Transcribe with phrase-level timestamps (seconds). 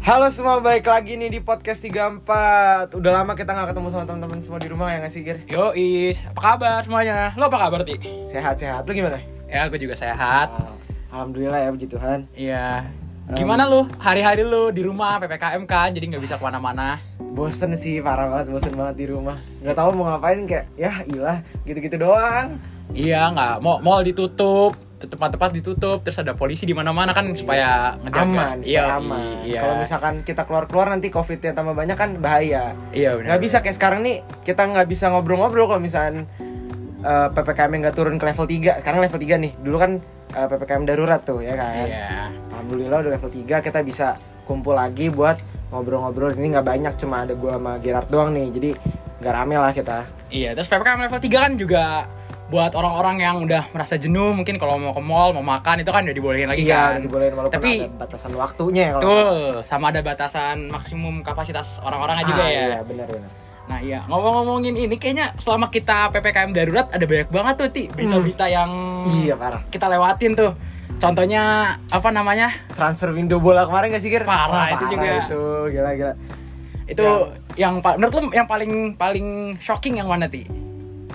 [0.00, 4.40] Halo semua, balik lagi nih di podcast 34 Udah lama kita gak ketemu sama teman-teman
[4.40, 5.44] semua di rumah ya gak sih, Gir?
[5.44, 7.36] Yo Is, apa kabar semuanya?
[7.36, 8.00] Lo apa kabar Ti?
[8.32, 9.20] Sehat-sehat, lu gimana?
[9.44, 10.56] Ya gue juga sehat.
[11.12, 12.88] Alhamdulillah ya, puji Tuhan Iya.
[13.36, 13.84] Gimana lu?
[14.00, 16.96] Hari-hari lu di rumah PPKM kan, jadi nggak bisa ke mana-mana.
[17.20, 21.44] Bosen sih, parah banget, bosen banget di rumah Gak tahu mau ngapain, kayak ya ilah,
[21.68, 22.56] gitu-gitu doang
[22.96, 28.20] Iya nggak, mau mall ditutup, tempat-tempat ditutup, terus ada polisi di mana-mana kan supaya ngejaga.
[28.20, 29.60] Aman, supaya Iya, aman Iya.
[29.60, 33.28] Kalau misalkan kita keluar-keluar nanti covid-nya tambah banyak kan bahaya Iya benar.
[33.32, 36.28] Gak bisa kayak sekarang nih, kita nggak bisa ngobrol-ngobrol kalau misalkan
[37.00, 39.92] eh, PPKM nggak turun ke level 3 Sekarang level 3 nih, dulu kan
[40.30, 42.08] eh, PPKM darurat tuh ya kan Iya.
[42.52, 47.32] Alhamdulillah udah level 3 kita bisa kumpul lagi buat ngobrol-ngobrol ini nggak banyak cuma ada
[47.32, 48.70] gua sama Gerard doang nih jadi
[49.22, 51.84] nggak rame lah kita Iya, terus PPKM level 3 kan juga
[52.50, 56.02] buat orang-orang yang udah merasa jenuh mungkin kalau mau ke mall, mau makan itu kan
[56.02, 57.00] udah dibolehin lagi iya kan.
[57.00, 62.42] dibolehin walaupun Tapi ada batasan waktunya ya Betul, sama ada batasan maksimum kapasitas orang-orangnya juga
[62.42, 62.64] Ah, ya.
[62.68, 63.30] iya benar-benar
[63.62, 68.44] Nah iya, ngomong-ngomongin ini kayaknya selama kita PPKM darurat ada banyak banget tuh Ti berita-berita
[68.44, 68.70] yang
[69.16, 70.50] iya parah kita lewatin tuh.
[70.98, 71.42] Contohnya
[71.86, 72.50] apa namanya?
[72.70, 74.26] transfer window bola kemarin gak sih Ger?
[74.26, 75.22] Parah, itu juga.
[75.22, 76.12] itu gila gila
[76.84, 77.06] Itu
[77.54, 80.44] yang pa- menurut lu yang paling paling shocking yang mana Ti?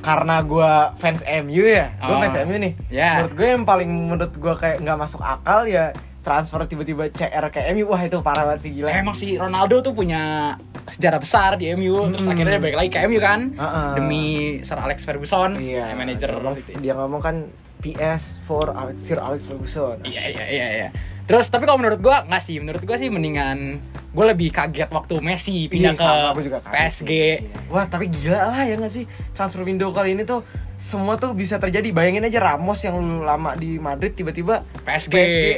[0.05, 2.21] Karena gua fans MU ya gua Oh.
[2.21, 3.17] fans MU nih Ya.
[3.17, 5.89] menurut gue yang paling menurut gua kayak nggak masuk akal ya
[6.21, 9.93] transfer tiba-tiba CR ke MU wah itu parah banget sih gila Emang si Ronaldo tuh
[9.93, 10.53] punya
[10.85, 12.33] sejarah besar di MU, terus Hmm.
[12.33, 13.89] akhirnya balik lagi ke MU kan Heeh.
[13.95, 14.25] demi
[14.61, 16.29] Sir Alex Ferguson, iya manajer
[16.77, 17.35] dia ngomong kan
[17.77, 20.89] PS for Alex, Sir Alex Ferguson Iya iya iya iya.
[21.25, 23.81] Terus tapi kalau menurut gua nggak sih, menurut gua sih mendingan
[24.15, 27.03] gue lebih kaget waktu Messi pindah Iya, ke juga PSG.
[27.03, 27.11] sih.
[27.43, 27.67] Iya.
[27.67, 29.03] Wah, tapi gila lah ya nggak sih?
[29.33, 30.39] Transfer window kali ini tuh
[30.77, 31.91] semua tuh bisa terjadi.
[31.91, 35.15] Bayangin aja Ramos yang dulu lama di Madrid tiba-tiba PSG.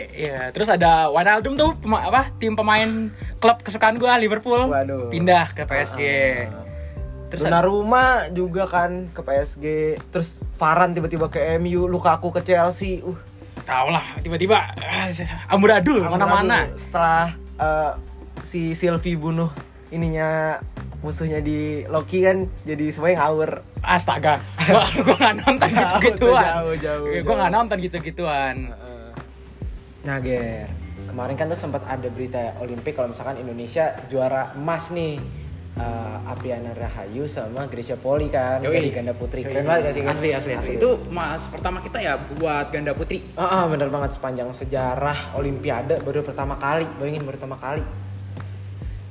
[0.09, 2.33] Iya, terus ada Wijnaldum tuh pema- apa?
[2.33, 5.13] Tim pemain klub kesukaan gua Liverpool Waduh.
[5.13, 6.01] pindah ke PSG.
[6.49, 6.65] Ah.
[7.27, 9.65] Terus Terus Donnarumma juga kan ke PSG.
[10.09, 13.03] Terus Varane tiba-tiba ke MU, Lukaku ke Chelsea.
[13.03, 13.13] Uh,
[13.67, 15.11] tau lah tiba-tiba ah,
[15.51, 16.71] amburadul mana-mana.
[16.79, 17.91] Setelah eh,
[18.47, 19.51] si Sylvie bunuh
[19.91, 20.63] ininya
[21.03, 23.51] musuhnya di Loki kan jadi semuanya ngawur.
[23.83, 26.43] Astaga, gua, gua gak nonton Jauh tuh, gitu-gituan.
[26.81, 28.55] jauh, Gua nonton gitu-gituan.
[30.07, 30.71] Nah, Ger,
[31.11, 35.19] kemarin kan tuh sempat ada berita Olimpik kalau misalkan Indonesia juara emas nih.
[35.77, 38.81] Eh, Apriana Rahayu sama Gracia Poli kan Yoi.
[38.81, 39.45] dari ganda putri.
[39.45, 39.53] Yoi.
[39.53, 40.03] Keren banget gak sih?
[40.09, 40.73] Asli, asli, asli.
[40.81, 43.21] Itu mas pertama kita ya buat ganda putri.
[43.37, 47.85] Ah, ah, bener banget sepanjang sejarah Olimpiade baru pertama kali, bayangin baru pertama kali.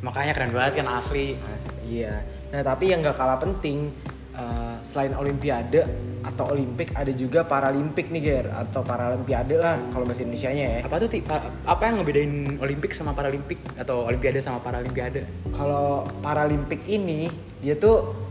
[0.02, 1.38] Makanya keren banget kan asli.
[1.86, 2.26] Iya.
[2.50, 3.94] Nah tapi yang gak kalah penting
[4.36, 5.82] eh, selain Olimpiade
[6.22, 10.80] atau Olimpik ada juga Paralimpik nih Ger atau Paralimpiade lah kalau bahasa Indonesia nya ya.
[10.84, 11.18] Apa tuh Ti?
[11.22, 15.24] Pa- apa yang ngebedain Olimpik sama Paralimpik atau Olimpiade sama Paralimpiade?
[15.54, 17.30] Kalau Paralimpik ini
[17.62, 18.26] dia tuh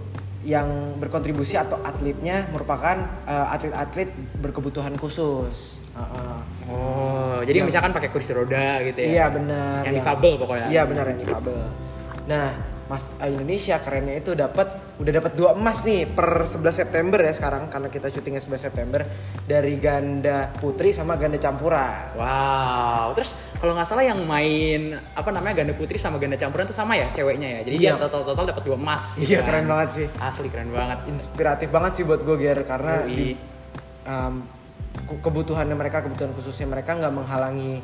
[0.45, 2.95] yang berkontribusi atau atletnya merupakan
[3.25, 5.81] eh, atlet-atlet berkebutuhan khusus.
[5.95, 6.37] Heeh.
[6.67, 9.07] Oh, jadi Yang- misalkan pakai kursi roda gitu ya?
[9.07, 9.81] Iya benar.
[9.87, 10.67] Yang difabel pokoknya.
[10.67, 11.59] Iya benar yang difabel.
[12.27, 12.47] Nah,
[12.85, 17.33] Mas eh, Indonesia kerennya itu dapat udah dapat dua emas nih per 11 September ya
[17.33, 19.01] sekarang karena kita syutingnya 11 September
[19.41, 22.13] dari ganda putri sama ganda campuran.
[22.13, 24.81] Wow, terus kalau nggak salah yang main
[25.11, 27.59] apa namanya ganda putri sama ganda campuran itu sama ya ceweknya ya.
[27.63, 27.91] Jadi Iya.
[27.91, 29.03] dia total total dapat dua emas.
[29.15, 29.47] gitu Iya kan.
[29.49, 30.07] keren banget sih.
[30.15, 30.97] Asli keren banget.
[31.07, 33.09] Inspiratif banget sih buat gue Ger karena Yoi.
[33.09, 33.27] di
[34.05, 34.45] um,
[35.03, 37.81] ke- kebutuhannya mereka kebutuhan khususnya mereka nggak menghalangi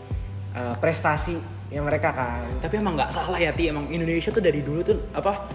[0.53, 2.43] uh, prestasi yang mereka kan.
[2.59, 5.47] Tapi emang nggak salah ya Ti, emang Indonesia tuh dari dulu tuh apa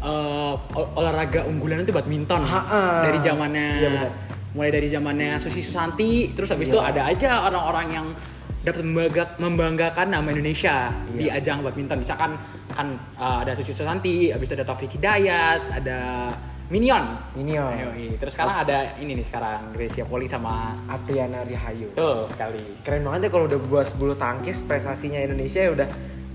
[0.00, 2.42] eh, ol- olahraga unggulan itu badminton.
[2.42, 3.06] Ha-ha.
[3.06, 4.10] Dari zamannya Iya, benar.
[4.50, 6.74] mulai dari zamannya Susi Susanti, terus habis Iya.
[6.74, 8.06] itu ada aja orang-orang yang
[8.60, 11.38] dapat membangga- membanggakan nama Indonesia di Iya.
[11.38, 12.02] ajang badminton.
[12.02, 12.34] Misalkan
[12.70, 15.98] kan eh, ada Susi Susanti, habis itu ada Taufik Hidayat, ada
[16.70, 17.18] Minion.
[17.34, 17.74] Minion.
[17.74, 18.14] Yoi.
[18.14, 21.90] Terus sekarang ada ini nih sekarang Gracia Poli sama Apriana Rihayu.
[21.98, 22.62] tuh sekali.
[22.86, 25.88] Keren banget ya kalau udah buat bulu tangkis prestasinya Indonesia ya udah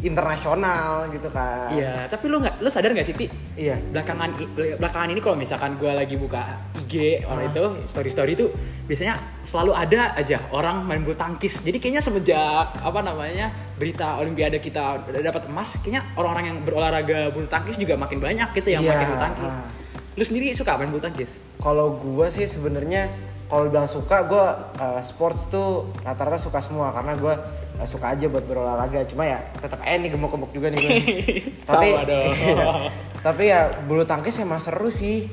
[0.03, 1.71] internasional gitu kan.
[1.71, 3.27] Iya, tapi lu nggak, lu sadar nggak sih Ti?
[3.55, 3.79] Iya.
[3.95, 4.35] belakangan
[4.77, 8.51] belakangan ini kalau misalkan gue lagi buka IG orang itu story story itu
[8.85, 9.15] biasanya
[9.47, 13.49] selalu ada aja orang main bulu tangkis jadi kayaknya semenjak apa namanya
[13.79, 18.75] berita olimpiade kita dapat emas kayaknya orang-orang yang berolahraga bulu tangkis juga makin banyak gitu
[18.75, 19.84] yang Iya, main bulu tangkis ah.
[20.15, 23.11] Lu sendiri suka main bulu tangkis Kalau gua sih sebenarnya
[23.45, 27.33] kalau bilang suka gua uh, sports tuh rata-rata suka semua karena gua
[27.75, 29.05] uh, suka aja buat berolahraga.
[29.05, 30.79] Cuma ya tetap eh nih gemuk-gemuk juga nih
[31.69, 32.31] tapi Sama dong.
[33.25, 35.27] tapi ya bulu tangkis emang seru sih.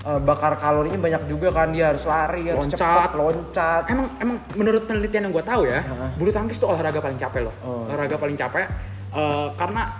[0.00, 2.80] Uh, bakar kalorinya banyak juga kan dia harus lari, harus Loncat.
[2.80, 3.82] cepat, loncat.
[3.84, 6.08] emang emang menurut penelitian yang gue tahu ya Heeh.
[6.16, 7.84] bulu tangkis tuh olahraga paling capek loh Oh.
[7.84, 8.64] olahraga paling capek
[9.10, 9.90] Eh, karena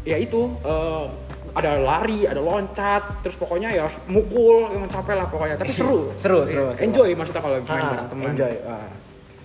[0.00, 1.04] ya itu eh,
[1.52, 5.56] ada lari, ada loncat, terus pokoknya ya mukul, yang capek lah pokoknya.
[5.56, 6.10] Tapi seru.
[6.20, 6.82] Seru, seru, seru.
[6.82, 8.26] Enjoy maksudnya kalau main Ah, bareng teman.
[8.30, 8.54] enjoy.
[8.62, 8.88] Wah.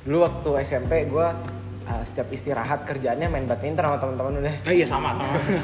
[0.06, 1.28] Dulu waktu SMP gue
[2.02, 4.56] setiap istirahat kerjaannya main badminton sama teman-teman udah.
[4.66, 5.14] Oh iya sama.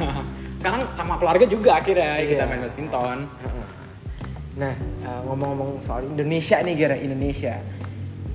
[0.62, 2.46] Sekarang sama keluarga juga akhirnya kita Iya.
[2.46, 3.18] main badminton.
[4.52, 7.58] Nah, uh, ngomong-ngomong soal Indonesia nih Gara, Indonesia.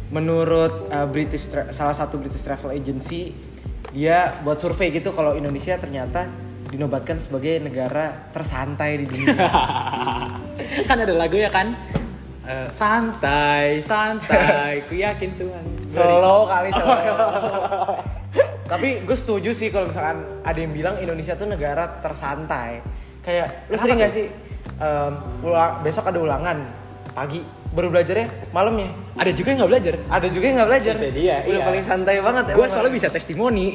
[0.06, 3.35] Menurut uh, British salah satu British travel agency,
[3.91, 6.31] dia buat survei gitu kalau Indonesia ternyata
[6.71, 9.49] dinobatkan sebagai negara tersantai di dunia.
[10.89, 11.77] kan ada lagu ya kan?
[12.47, 15.65] Eh, santai, santai, ku yakin Tuhan.
[15.91, 16.95] slow kali slow.
[18.71, 22.83] Tapi gue setuju sih kalau misalkan ada yang bilang Indonesia tuh negara tersantai.
[23.23, 24.31] Kayak lu sering gak sih
[24.79, 26.59] um, ulang, besok ada ulangan
[27.15, 27.43] pagi
[27.75, 28.89] baru belajarnya malamnya.
[29.17, 29.95] Ada juga yang nggak belajar.
[30.09, 30.95] Ada juga yang nggak belajar.
[30.97, 31.67] Itu dia, Udah iya.
[31.67, 32.45] paling santai banget.
[32.53, 33.67] Gue soalnya bisa testimoni.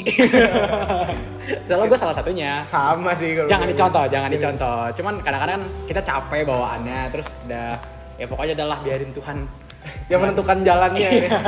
[1.68, 2.52] soalnya gue salah satunya.
[2.64, 4.36] sama sih kalau jangan dicontoh, jangan Iya.
[4.38, 4.80] dicontoh.
[4.98, 7.70] Cuman kadang-kadang kita capek bawaannya, terus udah
[8.18, 9.38] ya pokoknya adalah biarin Tuhan.
[10.08, 11.10] Yang menentukan jalannya.
[11.10, 11.22] Iya.
[11.26, 11.40] ya.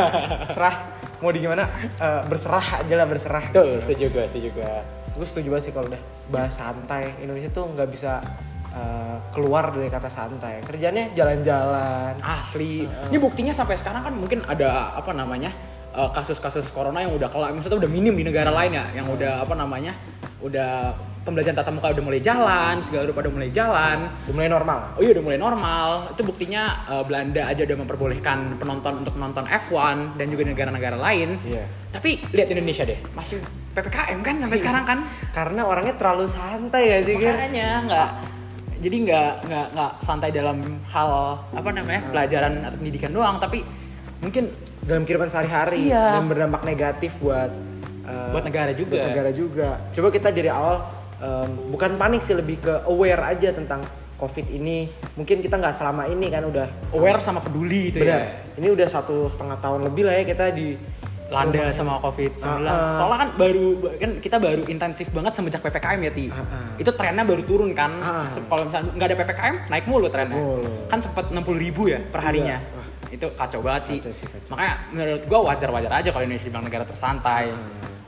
[0.50, 0.76] Serah
[1.22, 3.44] mau di gimana eh, berserah aja lah berserah.
[3.54, 4.74] Tuh, setuju gue, setuju gue.
[5.14, 6.02] Gue setuju banget sih kalau udah
[6.34, 7.14] bahas santai.
[7.22, 8.18] Indonesia tuh nggak bisa
[8.74, 10.66] eh, keluar dari kata santai.
[10.66, 12.18] Kerjanya jalan-jalan.
[12.20, 12.90] Asli.
[12.90, 15.54] Ini buktinya sampai sekarang kan mungkin ada apa namanya
[15.94, 19.46] eh, kasus-kasus corona yang udah kelar, maksudnya udah minim di negara lain ya, yang udah
[19.46, 19.94] apa namanya,
[20.42, 24.12] udah pembelajaran tatap muka udah mulai jalan, segala udah pada mulai jalan.
[24.28, 24.78] Udah mulai normal.
[25.00, 25.88] Oh iya udah mulai normal.
[26.12, 31.40] Itu buktinya eh, Belanda aja udah memperbolehkan penonton untuk menonton F1 dan juga negara-negara lain.
[31.48, 31.64] Iya.
[31.96, 33.40] Tapi lihat Indonesia deh, masih
[33.74, 35.00] PPKM kan sampai sekarang kan.
[35.32, 37.36] Karena orangnya terlalu santai ya sih kan.
[37.40, 38.10] Makanya nggak
[38.84, 40.60] jadi nggak nggak nggak santai dalam
[40.92, 43.64] hal apa namanya pelajaran atau pendidikan doang, tapi
[44.20, 44.52] mungkin
[44.84, 46.20] Dalam kehidupan sehari-hari Iya.
[46.20, 47.50] dan berdampak negatif buat
[48.04, 48.92] eh, Buat negara juga.
[48.94, 49.70] buat negara juga.
[49.90, 50.84] Coba kita dari awal
[51.18, 53.80] em, bukan panik sih lebih ke aware aja tentang
[54.14, 54.88] COVID ini.
[55.16, 58.20] Mungkin kita nggak selama ini kan udah aware sama peduli gitu benar.
[58.20, 58.28] ya.
[58.56, 60.76] Ini udah satu setengah tahun lebih lah ya kita di
[61.26, 62.46] Landa sama COVID-19.
[62.46, 62.94] Ah, ah.
[62.94, 66.26] Soalnya kan baru kan kita baru intensif banget semenjak PPKM ya, Ti.
[66.30, 66.68] Ah, ah.
[66.76, 67.90] Itu trennya baru turun kan.
[68.30, 70.36] Se- Kalau misalnya nggak ada PPKM, naik mulu trennya.
[70.36, 70.70] Mulu.
[70.86, 72.60] Kan sempat 60 ribu ya per harinya.
[72.60, 72.83] Iya.
[73.14, 73.98] Itu kacau banget sih.
[74.02, 74.50] Kacau sih, kacau.
[74.58, 77.54] Makanya menurut gua wajar-wajar aja kalau Indonesia dibilang negara tersantai.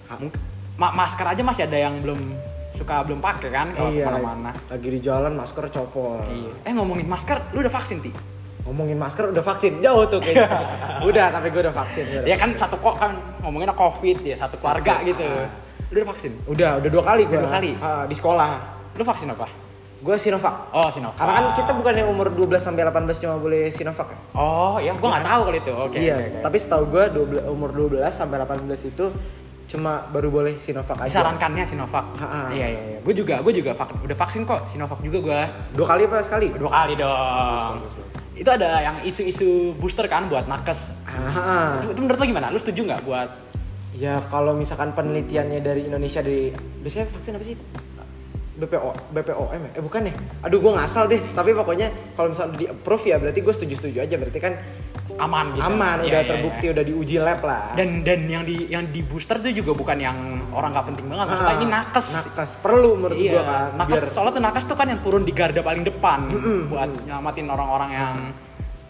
[0.10, 0.42] Mungkin-
[0.76, 2.20] ma- masker aja masih ada yang belum
[2.76, 4.52] suka belum pakai kan kalau iya, ke mana-mana.
[4.68, 6.26] lagi di jalan masker copot.
[6.28, 6.52] Iya.
[6.68, 8.12] Eh ngomongin masker, lu udah vaksin ti?
[8.66, 10.50] Ngomongin masker udah vaksin jauh tuh kayaknya.
[11.10, 12.04] udah tapi gue udah vaksin.
[12.04, 12.66] gua udah Ya kan vaksin.
[12.66, 15.24] satu kok kan ngomongin covid ya satu keluarga Satu, gitu.
[15.24, 15.48] ah.
[15.88, 16.32] Lu udah vaksin?
[16.50, 17.32] Udah udah dua kali gue.
[17.32, 17.72] Udah dua kali?
[18.10, 18.50] di sekolah.
[18.98, 19.48] Lu vaksin apa?
[20.02, 20.70] Gue Sinovac.
[20.72, 21.16] Oh Sinovac.
[21.16, 24.20] Karena kan kita bukan yang umur 12 sampai 18 cuma boleh Sinovac ya.
[24.34, 25.72] Oh ya, gua nggak tahu kalau itu.
[25.74, 25.98] Oke.
[25.98, 26.40] iya, oke, oke.
[26.44, 27.04] tapi setahu gue
[27.42, 29.06] 12, umur 12 sampai 18 itu
[29.66, 31.10] cuma baru boleh Sinovac aja.
[31.10, 32.06] disarankannya Sinovac.
[32.20, 32.42] Ha, ha.
[32.50, 33.00] Iya iya iya.
[33.02, 35.40] Gue juga gue juga vak- udah vaksin kok Sinovac juga gue.
[35.74, 36.54] Dua kali apa sekali?
[36.54, 37.74] Dua kali dong.
[38.36, 40.92] Itu ada yang isu-isu booster kan buat nakes.
[41.80, 42.48] Itu, itu menurut lo gimana?
[42.52, 43.30] Lu setuju nggak buat
[43.96, 46.52] ya kalau misalkan penelitiannya dari Indonesia dari
[46.84, 47.56] biasanya vaksin apa sih?
[48.56, 49.72] BPO, BPOM ya?
[49.74, 50.14] Eh bukan ya?
[50.42, 51.20] Aduh gue ngasal deh.
[51.30, 54.16] Tapi pokoknya kalau misalnya di approve ya berarti gue setuju-setuju aja.
[54.16, 54.54] Berarti kan
[55.18, 55.62] aman gitu?
[55.62, 56.72] aman, Iya, udah iya, terbukti, iya.
[56.72, 57.76] udah diuji lab lah.
[57.76, 60.18] Dan dan yang di yang di booster tuh juga bukan yang
[60.50, 61.26] orang nggak penting banget.
[61.28, 62.08] Maksudnya Ah, ini nakes.
[62.12, 63.32] Nakes perlu menurut iya.
[63.32, 63.70] gue kan.
[63.76, 66.90] nakes biar- soalnya tuh nakes tuh kan yang turun di garda paling depan Mm-mm, buat
[67.02, 68.14] nyelamatin orang-orang yang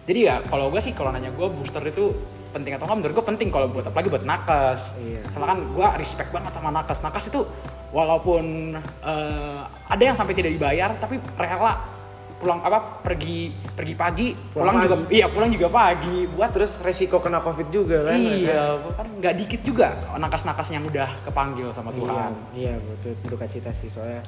[0.06, 2.14] jadi ya kalau gue sih kalau nanya gue booster itu
[2.52, 5.26] penting atau enggak menurut gue penting kalau buat apalagi buat nakes Iya.
[5.28, 7.42] karena kan gue respect banget sama nakes nakes itu
[7.90, 11.94] walaupun eh, ada yang sampai tidak dibayar tapi rela
[12.36, 15.14] pulang apa pergi pergi pagi pulang, Pulang juga pagi.
[15.14, 18.62] iya pulang juga pagi buat terus resiko kena covid juga kan iya
[18.92, 23.72] kan nggak dikit juga nakes-nakes yang udah kepanggil sama Iya, Tuhan iya betul duka cita
[23.72, 24.20] sih soalnya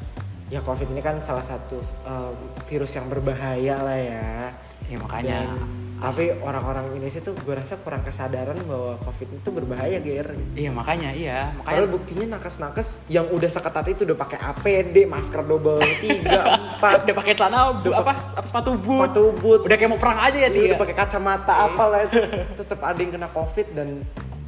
[0.47, 2.31] ya covid ini kan salah satu um,
[2.63, 4.55] virus yang berbahaya lah ya.
[4.87, 9.97] ya makanya Dan- tapi orang-orang Indonesia tuh gue rasa kurang kesadaran bahwa covid itu berbahaya
[9.97, 10.29] ger.
[10.53, 15.41] iya makanya iya makanya Padahal buktinya nakes-nakes yang udah seketat itu udah pakai APD, masker
[15.41, 16.41] double tiga,
[16.77, 19.97] empat, udah pakai celana bu, Udah apa, apa sepatu boot sepatu boots, udah kayak mau
[19.97, 22.17] perang aja ya dia udah pakai kacamata apa lah itu
[22.61, 23.87] tetap ada yang kena covid dan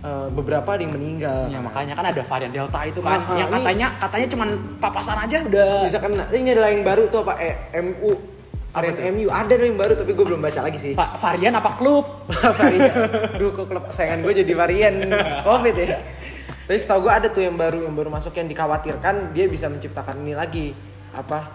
[0.01, 1.49] uh, beberapa ada yang meninggal.
[1.49, 4.49] ya makanya kan ada varian delta itu kan Ah, ah, yang ini- katanya katanya cuman
[4.77, 6.23] papasan aja udah bisa kena.
[6.29, 7.33] Ini adalah yang baru tuh apa?
[7.37, 8.37] Eh, MU.
[8.71, 8.95] Varian?
[9.11, 10.93] MU ada yang baru tapi gue belum baca lagi sih.
[10.93, 12.05] Va- varian apa klub
[12.59, 12.93] varian.
[13.35, 14.95] Duh kok klub kesayangan gue jadi varian
[15.41, 15.97] COVID ya.
[16.63, 20.21] Tapi setahu gue ada tuh yang baru yang baru masuk yang dikhawatirkan dia bisa menciptakan
[20.21, 20.77] ini lagi
[21.09, 21.49] apa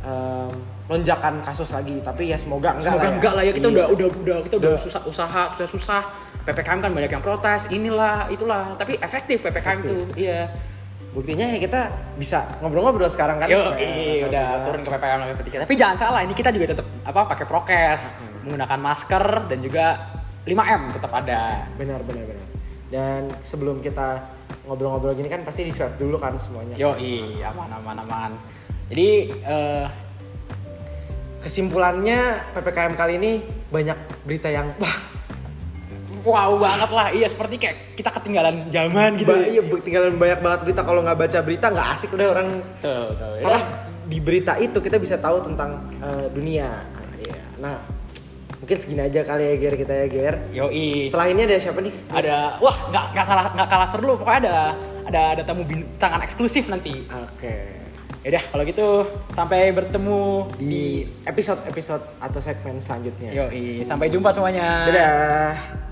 [0.00, 0.50] em,
[0.86, 1.98] lonjakan kasus lagi.
[1.98, 3.14] Tapi ya semoga enggak Semoga lah ya.
[3.14, 3.74] enggak lah ya kita Iya.
[3.74, 4.80] udah udah udah kita udah Udah.
[4.80, 6.02] susah usaha susah susah
[6.40, 9.90] ppkm kan banyak yang protes inilah itulah tapi efektif ppkm Efektif.
[9.90, 10.48] tuh iya
[11.10, 11.80] buktinya ya kita
[12.14, 15.64] bisa ngobrol-ngobrol sekarang kan Yo, Nah, iya, udah turun ke PPKM level 3.
[15.66, 18.14] Tapi jangan salah, ini kita juga tetap apa pakai prokes,
[18.46, 19.86] menggunakan masker dan juga
[20.46, 21.66] 5M tetap ada.
[21.74, 22.46] benar benar benar
[22.90, 24.18] dan sebelum kita
[24.66, 28.30] ngobrol-ngobrol gini kan pasti di swab dulu kan semuanya Yo, iya, aman aman aman.
[28.90, 29.86] Jadi eh,
[31.40, 33.32] kesimpulannya ppkm kali ini
[33.70, 34.96] banyak berita yang wah
[36.22, 37.06] wow banget lah.
[37.10, 39.30] Iya, seperti kayak kita ketinggalan zaman gitu.
[39.30, 42.48] ba- iya tinggalan banyak banget berita kalau nggak baca berita nggak asik udah orang
[42.78, 43.30] Tuh, tuh.
[43.36, 43.42] ya.
[43.42, 43.60] karena
[44.04, 47.42] di berita itu kita bisa tahu tentang eh, dunia nah, iya.
[47.58, 47.76] nah
[48.56, 51.08] mungkin segini aja kali ya Ger kita ya Ger Yoi.
[51.08, 54.56] setelah ini ada siapa nih ada wah nggak nggak salah nggak kalah seru pokoknya ada
[55.06, 57.56] ada ada tamu bintangan eksklusif nanti oke
[58.20, 58.88] Yaudah kalau gitu
[59.32, 60.20] sampai bertemu
[60.58, 64.92] di episode episode atau segmen selanjutnya Yoi, sampai jumpa semuanya.
[64.92, 65.89] dadah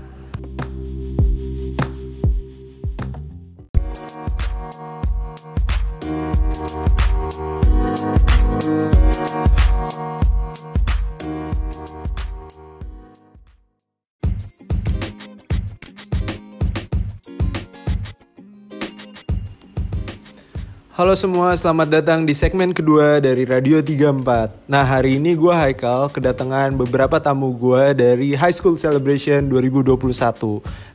[20.99, 24.67] Halo semua, selamat datang di segmen kedua dari Radio 34.
[24.67, 29.95] Nah, hari ini gue Haikal kedatangan beberapa tamu gue dari High School Celebration 2021.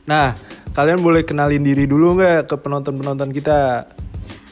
[0.05, 0.37] Nah,
[0.77, 3.89] kalian boleh kenalin diri dulu nggak ke penonton-penonton kita?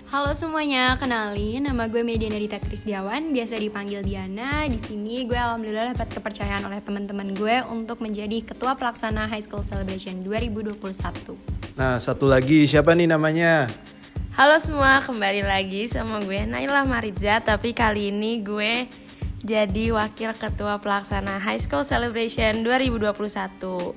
[0.10, 4.66] Halo semuanya, kenalin nama gue Mediana Dita Krisdiawan, biasa dipanggil Diana.
[4.66, 9.62] Di sini gue alhamdulillah dapat kepercayaan oleh teman-teman gue untuk menjadi ketua pelaksana High School
[9.62, 10.82] Celebration 2021.
[11.78, 13.70] Nah, satu lagi siapa nih namanya?
[14.34, 18.90] Halo semua, kembali lagi sama gue Naila Mariza Tapi kali ini gue
[19.46, 23.94] jadi wakil ketua pelaksana High School Celebration 2021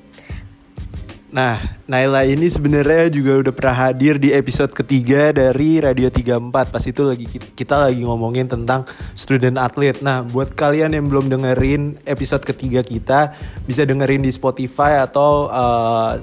[1.33, 1.57] Nah,
[1.89, 6.73] Naila ini sebenarnya juga udah pernah hadir di episode ketiga dari Radio 34.
[6.73, 7.27] Pas itu lagi
[7.57, 8.85] kita lagi ngomongin tentang
[9.17, 10.01] student athlete.
[10.01, 16.17] Nah, buat kalian yang belum dengerin episode ketiga kita, bisa dengerin di Spotify atau uh,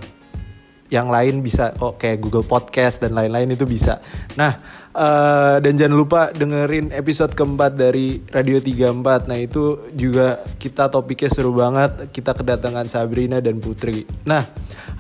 [0.93, 3.97] yang lain bisa kok kayak Google Podcast dan lain-lain itu bisa.
[4.37, 4.61] Nah,
[4.93, 9.25] eh, dan jangan lupa dengerin episode keempat dari Radio 34.
[9.25, 12.13] Nah, itu juga kita topiknya seru banget.
[12.13, 14.05] Kita kedatangan Sabrina dan Putri.
[14.29, 14.45] Nah,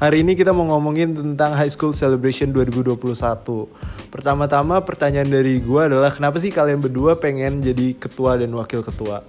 [0.01, 3.69] hari ini kita mau ngomongin tentang High School Celebration 2021.
[4.09, 9.21] Pertama-tama pertanyaan dari gue adalah kenapa sih kalian berdua pengen jadi ketua dan wakil ketua?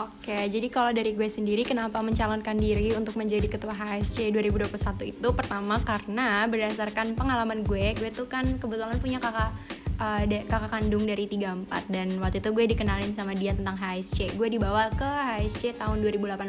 [0.00, 4.72] Oke, jadi kalau dari gue sendiri kenapa mencalonkan diri untuk menjadi ketua HSC 2021
[5.12, 9.52] itu pertama karena berdasarkan pengalaman gue, gue tuh kan kebetulan punya kakak
[10.00, 14.40] uh, de- kakak kandung dari 34 dan waktu itu gue dikenalin sama dia tentang HSC.
[14.40, 16.40] Gue dibawa ke HSC tahun 2018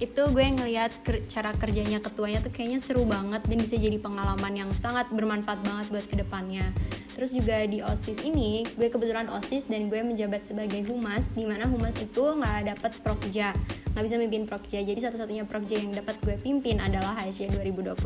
[0.00, 4.56] itu gue ngelihat ker- cara kerjanya ketuanya tuh kayaknya seru banget dan bisa jadi pengalaman
[4.56, 6.72] yang sangat bermanfaat banget buat ke depannya
[7.12, 11.68] terus juga di osis ini gue kebetulan osis dan gue menjabat sebagai humas di mana
[11.68, 13.52] humas itu nggak dapat prokja
[13.92, 18.00] nggak bisa mimpin prokja jadi satu-satunya prokja yang dapat gue pimpin adalah HSC 2021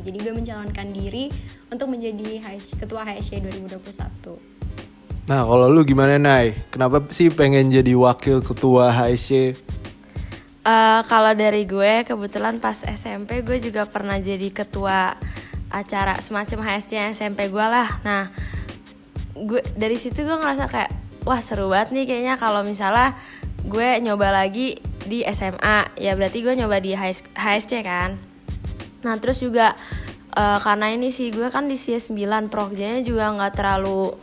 [0.00, 1.28] jadi gue mencalonkan diri
[1.68, 4.56] untuk menjadi HSC, ketua HSC 2021
[5.24, 6.52] Nah, kalau lu gimana, Nay?
[6.68, 9.56] Kenapa sih pengen jadi wakil ketua HSC?
[10.64, 15.12] Eh, Kalau dari gue, kebetulan pas SMP gue juga pernah jadi ketua
[15.68, 18.00] acara semacam HSC SMP gue lah.
[18.00, 18.32] Nah,
[19.36, 20.90] gue dari situ gue ngerasa kayak
[21.28, 23.12] wah seru banget nih kayaknya kalau misalnya
[23.66, 28.16] gue nyoba lagi di SMA ya berarti gue nyoba di HS HSC kan?
[29.04, 29.74] Nah terus juga
[30.32, 34.14] eh, karena ini sih gue kan di CS 9 prokjanya juga nggak terlalu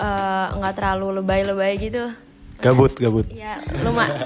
[0.00, 2.10] eh, nggak terlalu lebay-lebay gitu
[2.60, 3.26] Gabut, gabut.
[3.32, 4.20] ya lumayan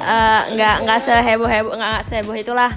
[0.58, 2.70] nggak nggak seheboh heboh nggak seheboh itulah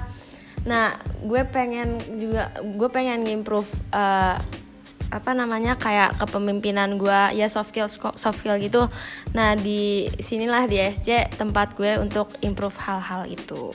[0.62, 4.36] nah gue pengen juga gue pengen ngimprove eh,
[5.08, 8.86] apa namanya kayak kepemimpinan gue ya soft skill soft skill gitu
[9.32, 13.72] nah di sinilah di SC tempat gue untuk improve hal-hal itu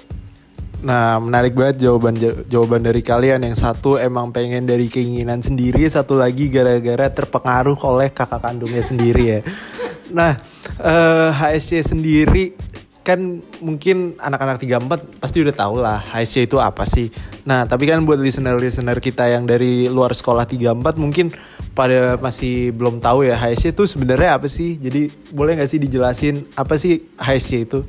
[0.83, 2.11] Nah, menarik banget jawaban
[2.51, 3.47] jawaban dari kalian.
[3.47, 9.23] Yang satu emang pengen dari keinginan sendiri, satu lagi gara-gara terpengaruh oleh kakak kandungnya sendiri
[9.23, 9.39] ya.
[10.11, 10.35] Nah,
[10.81, 12.57] eh, HSC sendiri
[13.03, 13.19] kan
[13.59, 17.11] mungkin anak-anak 34 pasti udah tau lah HSC itu apa sih.
[17.43, 21.35] Nah, tapi kan buat listener-listener kita yang dari luar sekolah 34 mungkin
[21.75, 24.79] pada masih belum tahu ya HSC itu sebenarnya apa sih.
[24.79, 27.83] Jadi boleh nggak sih dijelasin apa sih HSC itu?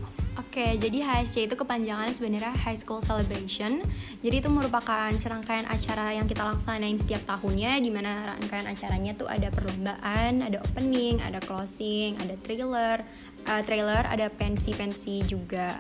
[0.55, 3.83] Oke, jadi HSC itu kepanjangannya sebenarnya High School Celebration.
[4.23, 9.27] Jadi itu merupakan serangkaian acara yang kita laksanain setiap tahunnya di mana rangkaian acaranya tuh
[9.27, 13.03] ada perlombaan, ada opening, ada closing, ada trailer,
[13.51, 15.75] uh, trailer, ada pensi-pensi juga.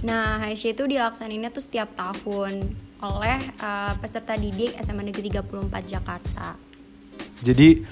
[0.00, 2.72] Nah, HSC itu dilaksanainnya tuh setiap tahun
[3.04, 6.56] oleh uh, peserta didik SMA Negeri 34 Jakarta.
[7.44, 7.84] Jadi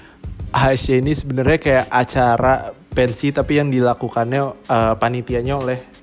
[0.57, 5.94] HSC ini sebenarnya kayak acara pensi tapi yang dilakukannya eh, panitianya oleh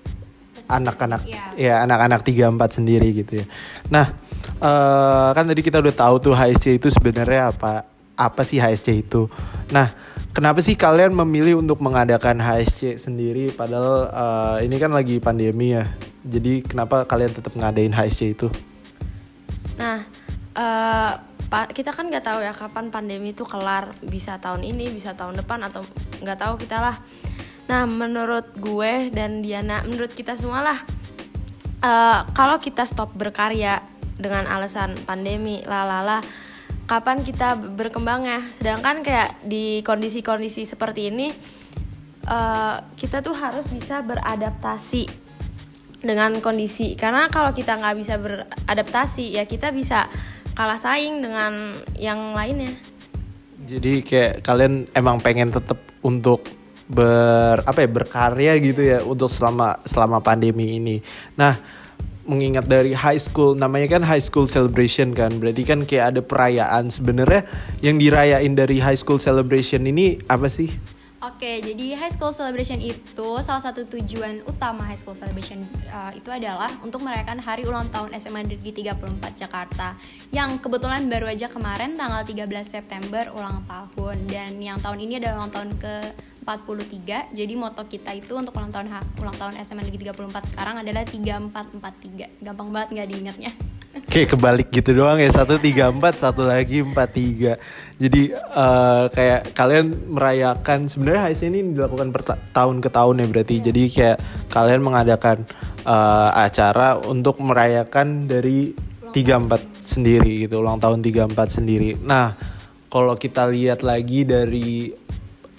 [0.68, 1.44] anak-anak Iya.
[1.56, 3.46] ya anak-anak 34 sendiri gitu ya.
[3.88, 4.12] Nah,
[4.58, 9.26] eh, kan tadi kita udah tahu tuh HSC itu sebenarnya apa apa sih HSC itu.
[9.70, 9.90] Nah,
[10.30, 15.88] kenapa sih kalian memilih untuk mengadakan HSC sendiri padahal eh, ini kan lagi pandemi ya.
[16.22, 18.46] Jadi kenapa kalian tetap ngadain HSC itu?
[19.74, 20.06] Nah,
[21.48, 23.92] pa- kita kan nggak tahu ya kapan pandemi itu kelar.
[24.00, 25.82] Bisa tahun ini, bisa tahun depan atau
[26.22, 26.96] nggak tahu kita lah.
[27.72, 30.78] Nah, menurut gue dan Diana, menurut kita semua lah,
[31.80, 33.80] eh, kalau kita stop berkarya
[34.20, 36.20] dengan alasan pandemi, lalala,
[36.84, 38.44] kapan kita berkembangnya?
[38.52, 41.32] Sedangkan kayak di kondisi-kondisi seperti ini,
[42.28, 45.08] eh, kita tuh harus bisa beradaptasi
[46.04, 50.10] dengan kondisi karena kalau kita nggak bisa beradaptasi ya kita bisa
[50.58, 52.74] kalah saing dengan yang lainnya
[53.62, 56.42] Jadi kayak kalian emang pengen tetap untuk
[56.92, 61.00] ber apa ya berkarya gitu ya untuk selama selama pandemi ini.
[61.40, 61.56] Nah,
[62.28, 65.40] mengingat dari high school namanya kan high school celebration kan.
[65.40, 67.48] Berarti kan kayak ada perayaan sebenarnya
[67.80, 70.70] yang dirayain dari high school celebration ini apa sih?
[71.22, 76.26] Oke, jadi High School Celebration itu salah satu tujuan utama High School Celebration uh, itu
[76.34, 79.94] adalah untuk merayakan hari ulang tahun SMA Negeri 34 Jakarta
[80.34, 85.46] yang kebetulan baru aja kemarin tanggal 13 September ulang tahun dan yang tahun ini adalah
[85.46, 85.94] ulang tahun ke
[86.42, 87.38] 43.
[87.38, 88.90] Jadi moto kita itu untuk ulang tahun
[89.22, 92.42] ulang tahun SMA Negeri 34 sekarang adalah 3443.
[92.42, 93.54] Gampang banget nggak diingatnya.
[93.92, 95.28] Kayak kebalik gitu doang ya.
[95.28, 97.52] Satu tiga empat satu lagi empat tiga.
[98.00, 103.26] Jadi eh, kayak kalian merayakan sebenarnya HSC ini dilakukan per ta- tahun ke tahun ya
[103.28, 103.56] berarti.
[103.60, 104.18] Jadi kayak
[104.48, 105.44] kalian mengadakan
[105.84, 108.72] eh, acara untuk merayakan dari
[109.12, 110.64] tiga empat sendiri gitu.
[110.64, 112.00] Ulang tahun tiga empat sendiri.
[112.00, 112.32] Nah
[112.88, 114.88] kalau kita lihat lagi dari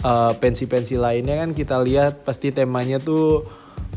[0.02, 3.46] eh, pensi-pensi lainnya kan kita lihat pasti temanya tuh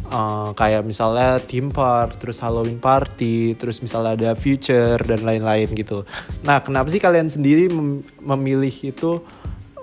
[0.06, 6.06] Uh, kayak misalnya theme park, terus Halloween party, terus misalnya ada future dan lain-lain gitu.
[6.46, 9.18] Nah, kenapa sih kalian sendiri mem- memilih itu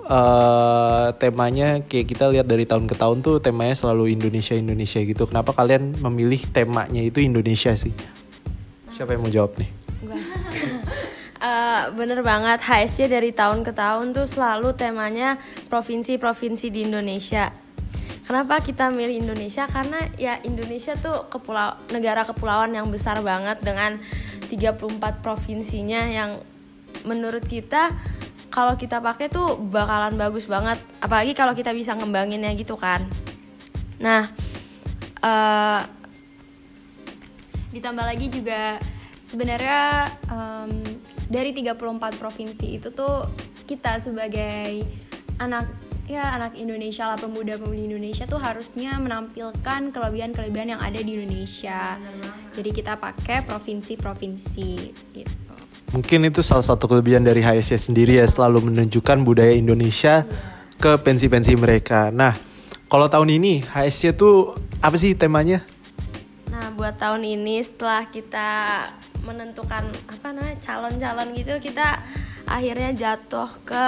[0.08, 5.28] uh, temanya kayak kita lihat dari tahun ke tahun tuh temanya selalu Indonesia Indonesia gitu.
[5.28, 7.92] Kenapa kalian memilih temanya itu Indonesia sih?
[8.96, 9.70] Siapa yang mau jawab nih?
[11.44, 15.36] Eh, bener banget HSC dari tahun ke tahun tuh selalu temanya
[15.68, 17.52] provinsi-provinsi di Indonesia
[18.24, 19.68] Kenapa kita milih Indonesia?
[19.68, 24.00] Karena ya Indonesia tuh kepulau negara kepulauan yang besar banget dengan
[24.48, 26.40] 34 provinsinya yang
[27.04, 27.92] menurut kita
[28.48, 30.80] kalau kita pakai tuh bakalan bagus banget.
[31.04, 33.04] Apalagi kalau kita bisa ngembanginnya gitu kan.
[34.00, 34.32] Nah,
[35.20, 35.82] eh
[37.74, 38.78] Ditambah lagi juga
[39.18, 40.70] sebenarnya em,
[41.26, 43.26] dari 34 provinsi itu tuh
[43.66, 44.86] kita sebagai
[45.42, 45.66] anak
[46.04, 51.96] ya anak Indonesia lah pemuda-pemudi Indonesia tuh harusnya menampilkan kelebihan-kelebihan yang ada di Indonesia.
[52.52, 54.70] Jadi kita pakai provinsi-provinsi
[55.16, 55.32] gitu.
[55.94, 60.26] Mungkin itu salah satu kelebihan dari HSC sendiri ya selalu menunjukkan budaya Indonesia
[60.76, 62.10] ke pensi-pensi mereka.
[62.10, 62.34] Nah,
[62.90, 65.62] kalau tahun ini HSC tuh apa sih temanya?
[66.50, 68.50] Nah, buat tahun ini setelah kita
[69.24, 72.02] menentukan apa namanya calon-calon gitu, kita
[72.46, 73.86] akhirnya jatuh ke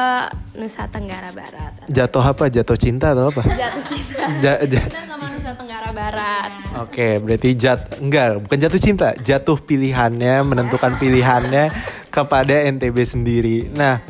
[0.55, 1.85] Nusa Tenggara Barat.
[1.87, 2.45] Jatuh apa?
[2.47, 3.43] Jatuh cinta atau apa?
[3.45, 4.23] Jatuh cinta.
[4.45, 6.51] Ja- ja- Kita sama Nusa Tenggara Barat.
[6.79, 11.71] Oke, berarti jat enggak, bukan jatuh cinta, jatuh pilihannya, menentukan pilihannya
[12.09, 13.59] kepada NTB sendiri.
[13.71, 14.01] Nah,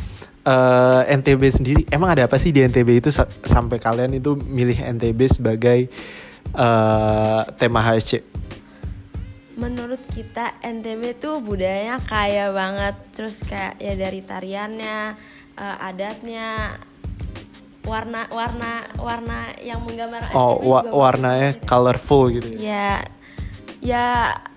[0.40, 4.78] eh, NTB sendiri, emang ada apa sih di NTB itu sa- sampai kalian itu milih
[4.94, 5.90] NTB sebagai
[6.48, 8.22] eh, tema HSC?
[9.56, 15.16] Menurut kita NTB tuh budayanya kaya banget, terus kayak ya dari tariannya,
[15.56, 16.76] eh, adatnya,
[17.82, 22.48] warna warna warna yang menggambar Oh, NTB wa- juga warnanya colorful gitu.
[22.52, 22.58] ya.
[22.58, 22.88] ya
[23.76, 24.06] ya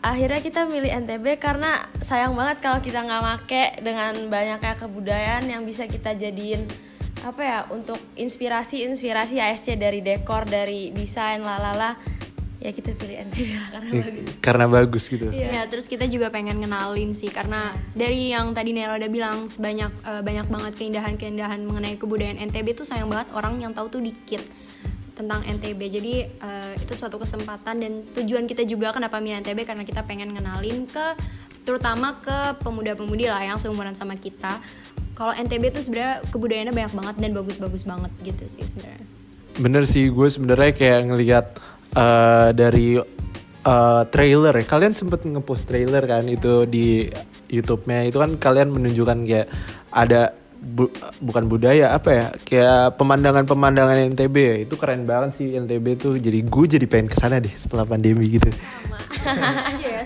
[0.02, 5.62] akhirnya kita milih NTB karena sayang banget kalau kita nggak make dengan banyaknya kebudayaan yang
[5.62, 6.66] bisa kita jadiin
[7.20, 12.00] apa ya untuk inspirasi inspirasi ASC dari dekor dari desain lalala
[12.60, 15.28] ya kita pilih NTB lah karena Eh, bagus Karena bagus gitu.
[15.32, 19.92] Ya, terus kita juga pengen kenalin sih karena dari yang tadi Nela udah bilang sebanyak
[20.04, 24.44] eh, banyak banget keindahan-keindahan mengenai kebudayaan NTB tuh sayang banget orang yang tahu tuh dikit
[25.16, 25.80] tentang NTB.
[25.88, 30.36] Jadi eh, itu suatu kesempatan dan tujuan kita juga kenapa milih NTB karena kita pengen
[30.36, 31.16] kenalin ke
[31.64, 34.60] terutama ke pemuda-pemudi lah yang seumuran sama kita.
[35.16, 39.04] Kalau NTB tuh sebenarnya kebudayaannya banyak banget dan bagus-bagus banget gitu sih sebenarnya.
[39.60, 41.46] Bener sih, gue sebenarnya kayak ngelihat
[41.92, 43.00] eh, dari
[43.64, 44.54] eh, trailer.
[44.54, 44.66] ya.
[44.66, 47.10] Kalian sempet ngepost trailer kan itu di
[47.48, 48.06] YouTube-nya.
[48.06, 49.48] Itu kan kalian menunjukkan kayak
[49.90, 52.26] ada bu- bukan budaya apa ya?
[52.46, 56.14] Kayak pemandangan-pemandangan NTB ya itu keren banget sih NTB tuh.
[56.18, 58.50] Jadi gue jadi pengen ke sana deh setelah pandemi gitu.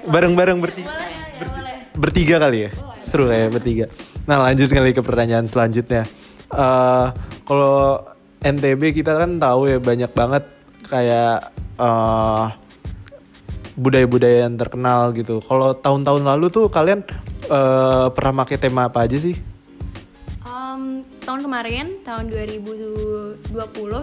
[0.08, 0.92] Bareng-bareng bertiga
[1.94, 2.72] bertiga kali ya?
[3.04, 3.86] Seru kayak bertiga.
[4.26, 6.08] Nah lanjut kali ke pertanyaan selanjutnya.
[6.50, 7.08] Eh,
[7.44, 8.02] kalau
[8.40, 10.44] NTB kita kan tahu ya banyak banget
[10.88, 12.46] kayak eh,
[13.74, 15.42] budaya-budaya yang terkenal gitu.
[15.42, 17.02] Kalau tahun-tahun lalu tuh kalian
[17.50, 19.36] eh, pernah pakai tema apa aja sih?
[20.46, 23.50] Em, tahun kemarin tahun 2020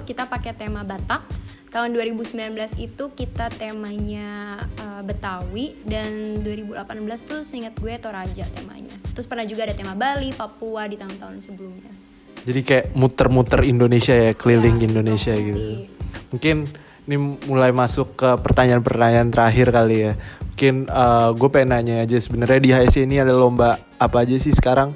[0.07, 1.23] kita pakai tema Batak.
[1.71, 2.35] Tahun 2019
[2.83, 5.79] itu kita temanya eh, Betawi.
[5.87, 6.83] Dan 2018
[7.23, 8.91] tuh seingat gue Toraja temanya.
[9.15, 11.93] Terus pernah juga ada tema Bali Papua di tahun-tahun sebelumnya.
[12.41, 15.61] Jadi kayak muter-muter Indonesia ya, keliling Ya, Indonesia gitu gitu.
[15.61, 15.77] sih.
[16.33, 16.57] Mungkin
[17.09, 17.17] ini
[17.49, 20.13] mulai masuk ke pertanyaan-pertanyaan terakhir kali ya.
[20.53, 20.93] Mungkin
[21.41, 24.93] gue pengen nanya aja sebenarnya di HSC ini ada lomba apa aja sih sekarang?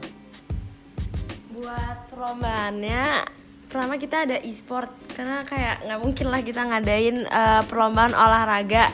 [1.57, 3.25] Buat perlombaannya,
[3.73, 4.93] pertama kita ada e-sport.
[5.17, 8.93] Karena kayak nggak mungkin lah kita ngadain eh, perlombaan olahraga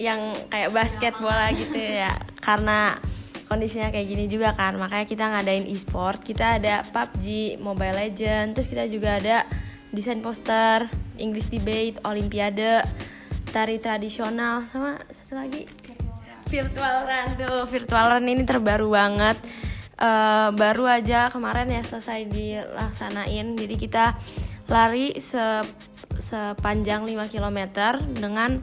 [0.00, 2.16] yang kayak basket bola gitu ya.
[2.40, 2.96] Karena
[3.44, 4.80] kondisinya kayak gini juga kan.
[4.80, 6.24] Makanya kita ngadain e-sport.
[6.24, 9.44] Kita ada PUBG, Mobile Legend terus kita juga ada
[9.94, 12.82] desain poster, English debate, Olimpiade,
[13.54, 15.64] tari tradisional sama satu lagi?
[16.50, 17.28] Virtual run.
[17.38, 19.38] Tuh virtual run ini terbaru banget.
[19.94, 23.54] Eh, baru aja kemarin ya selesai dilaksanain.
[23.54, 24.18] Jadi kita
[24.66, 25.62] lari se
[26.14, 27.58] sepanjang 5 km
[28.10, 28.58] dengan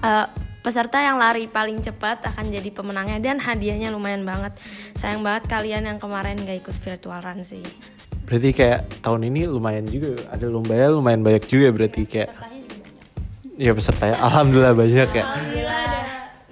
[0.00, 0.28] eh,
[0.64, 3.20] peserta yang lari paling cepat akan jadi pemenangnya.
[3.20, 4.56] Dan hadiahnya lumayan banget.
[4.96, 7.95] Sayang banget kalian yang kemarin gak ikut virtual run sih
[8.26, 12.30] Berarti kayak tahun ini lumayan juga ada lombanya lumayan banyak juga berarti kayak
[13.56, 14.20] Iya peserta ya.
[14.20, 15.24] Alhamdulillah banyak ya.
[15.24, 16.02] Alhamdulillah ada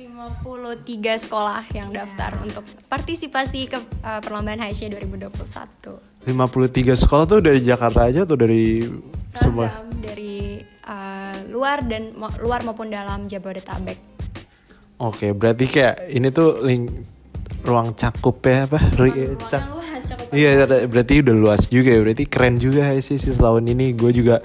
[0.00, 7.60] 53 sekolah yang daftar untuk partisipasi ke uh, perlombaan HSC 2021 53 sekolah tuh dari
[7.60, 8.88] Jakarta aja atau dari
[9.36, 9.68] semua?
[9.68, 14.16] Ragam dari uh, luar dan luar maupun dalam Jabodetabek
[14.94, 16.88] Oke, berarti kayak ini tuh link
[17.64, 18.78] ruang cakup ya apa?
[19.48, 20.50] Cak- luas cakupan Iya,
[20.86, 22.00] berarti udah luas juga ya.
[22.04, 23.96] Berarti keren juga HSC sih tahun ini.
[23.96, 24.44] Gue juga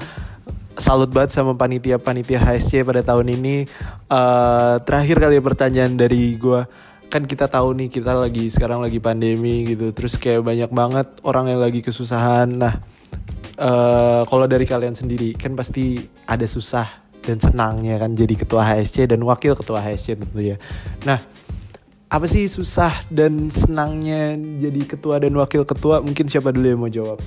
[0.79, 3.67] salut banget sama panitia-panitia HSC pada tahun ini.
[4.07, 6.61] Eh terakhir kali ya pertanyaan dari gue.
[7.09, 9.91] Kan kita tahu nih kita lagi sekarang lagi pandemi gitu.
[9.91, 12.47] Terus kayak banyak banget orang yang lagi kesusahan.
[12.55, 12.73] Nah,
[13.59, 16.87] eh kalau dari kalian sendiri kan pasti ada susah
[17.19, 20.55] dan senangnya kan jadi ketua HSC dan wakil ketua HSC tentunya.
[21.03, 21.19] Nah,
[22.09, 26.01] apa sih susah dan senangnya jadi ketua dan wakil ketua?
[26.01, 27.21] Mungkin siapa dulu yang mau jawab?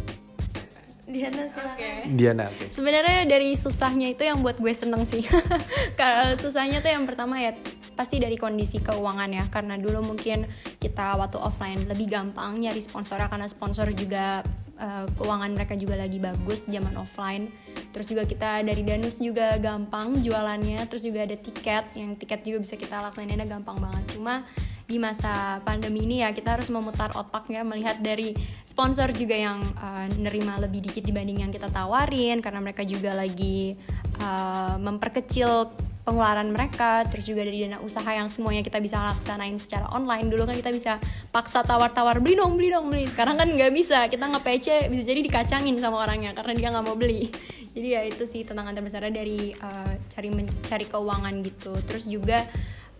[1.06, 2.18] Diana silakan.
[2.18, 2.44] Diana.
[2.50, 2.66] oke.
[2.72, 5.22] Sebenarnya dari susahnya itu yang buat gue seneng sih.
[6.00, 7.54] Kalau susahnya tuh yang pertama ya
[7.94, 9.44] pasti dari kondisi keuangan ya.
[9.54, 10.50] Karena dulu mungkin
[10.82, 14.42] kita waktu offline lebih gampang nyari sponsor karena sponsor juga
[14.82, 17.54] eh, keuangan mereka juga lagi bagus zaman offline.
[17.94, 20.80] Terus juga kita dari Danus juga gampang jualannya.
[20.90, 24.16] Terus juga ada tiket yang tiket juga bisa kita laksanainnya gampang banget.
[24.16, 24.42] Cuma
[24.92, 28.36] di masa pandemi ini ya kita harus memutar otak ya melihat dari
[28.68, 33.72] sponsor juga yang uh, nerima lebih dikit dibanding yang kita tawarin karena mereka juga lagi
[34.20, 39.86] uh, memperkecil pengeluaran mereka terus juga dari dana usaha yang semuanya kita bisa laksanain secara
[39.94, 40.28] online.
[40.28, 40.98] Dulu kan kita bisa
[41.30, 43.06] paksa tawar-tawar beli dong beli dong beli.
[43.06, 46.84] Sekarang kan nggak bisa kita nge PC bisa jadi dikacangin sama orangnya karena dia nggak
[46.84, 47.30] mau beli.
[47.72, 51.72] Jadi ya itu sih tantangan terbesarnya dari uh, cari mencari keuangan gitu.
[51.86, 52.50] Terus juga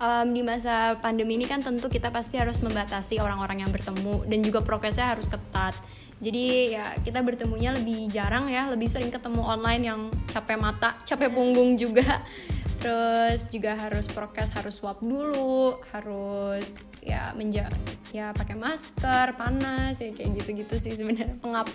[0.02, 4.42] Em, di masa pandemi ini kan tentu kita pasti harus membatasi orang-orang yang bertemu dan
[4.42, 5.78] juga prokesnya harus ketat.
[6.18, 11.30] Jadi ya kita bertemunya lebih jarang ya, lebih sering ketemu online yang capek mata, capek
[11.30, 12.18] punggung juga.
[12.82, 17.70] Terus juga harus prokes harus swab dulu, harus ya menja
[18.10, 21.70] ya pakai masker, panas ya kayak gitu-gitu sih sebenarnya pengap.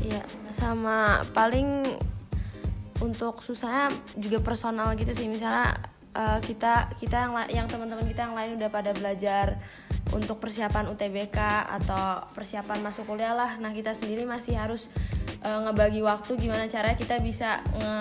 [0.00, 1.84] Iya, sama paling
[3.04, 5.28] untuk susahnya juga personal gitu sih.
[5.28, 9.58] Misalnya eh, kita kita yang yang teman-teman kita yang lain udah pada belajar
[10.10, 11.38] untuk persiapan UTBK
[11.80, 13.58] atau persiapan masuk kuliah lah.
[13.62, 14.90] Nah, kita sendiri masih harus
[15.42, 17.96] eh, ngebagi waktu gimana caranya kita bisa nge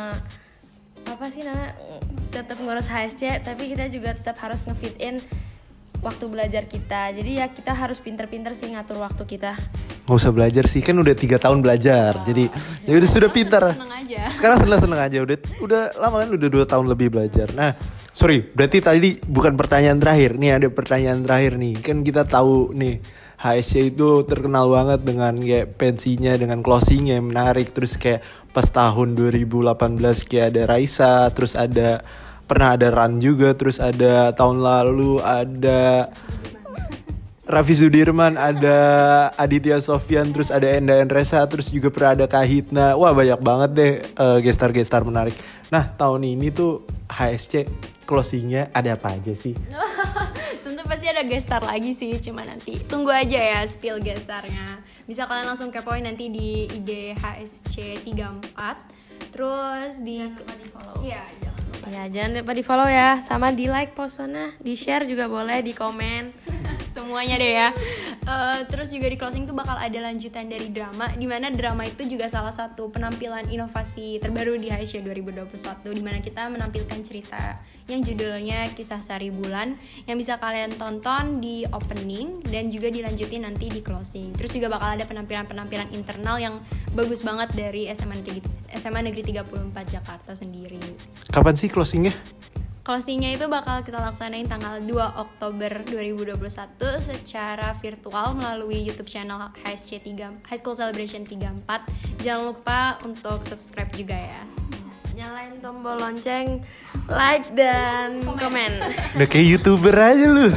[1.10, 1.74] apa sih namanya
[2.30, 5.18] tetap ngurus HSC tapi kita juga tetap harus ngefit in
[6.00, 7.12] waktu belajar kita.
[7.12, 9.56] Jadi ya kita harus pinter-pinter sih ngatur waktu kita.
[10.08, 12.24] Nggak usah belajar sih, kan udah tiga tahun belajar.
[12.26, 12.50] Jadi
[12.88, 13.64] ya udah sudah pintar.
[13.76, 14.22] Seneng aja.
[14.34, 15.18] Sekarang seneng-seneng aja.
[15.22, 17.52] Udah udah lama kan udah dua tahun lebih belajar.
[17.54, 17.76] Nah,
[18.12, 20.38] sorry, berarti tadi bukan pertanyaan terakhir.
[20.38, 21.74] Nih ada pertanyaan terakhir nih.
[21.82, 23.00] Kan kita tahu nih
[23.40, 28.20] HSC itu terkenal banget dengan kayak pensinya dengan closingnya yang menarik terus kayak
[28.52, 29.80] pas tahun 2018
[30.28, 32.04] kayak ada Raisa terus ada
[32.44, 36.12] pernah ada Run juga terus ada tahun lalu ada
[37.50, 38.78] Raffi Sudirman, ada
[39.34, 42.94] Aditya Sofyan, terus ada Enda Endresa, terus juga pernah ada Kahitna.
[42.94, 45.34] Wah banyak banget deh eh, gestar-gestar menarik.
[45.74, 47.66] Nah tahun ini tuh HSC
[48.06, 49.58] closingnya ada apa aja sih?
[50.62, 54.86] Tentu pasti ada gestar lagi sih, cuma nanti tunggu aja ya spill gestarnya.
[55.10, 59.34] Bisa kalian langsung kepoin nanti di IG HSC 34.
[59.34, 60.22] Terus di
[61.02, 61.59] Iya, jangan lupa.
[61.90, 65.74] Ya jangan lupa di follow ya, sama di like postnya, di share juga boleh, di
[65.74, 66.30] komen.
[67.00, 67.70] semuanya deh ya.
[68.30, 72.06] Eh, terus juga di closing tuh bakal ada lanjutan dari drama, di mana drama itu
[72.06, 75.50] juga salah satu penampilan inovasi terbaru di HSC 2021,
[75.96, 77.58] di mana kita menampilkan cerita
[77.90, 79.74] yang judulnya Kisah Sari Bulan,
[80.06, 84.38] yang bisa kalian tonton di opening dan juga dilanjutin nanti di closing.
[84.38, 86.56] Terus juga bakal ada penampilan-penampilan internal yang
[86.94, 88.40] bagus banget dari SMA Negeri,
[88.78, 90.80] SMA Negeri 34 Jakarta sendiri.
[91.34, 92.14] Kapan sih closingnya?
[92.90, 96.42] Closingnya itu bakal kita laksanain tanggal 2 Oktober 2021
[96.98, 101.70] secara virtual melalui YouTube channel HSC 3 High School Celebration 34.
[102.26, 104.59] Jangan lupa untuk subscribe juga ya.
[105.20, 106.64] Nyalain tombol lonceng,
[107.12, 108.80] like dan komen.
[109.20, 110.48] Udah kayak youtuber aja lu.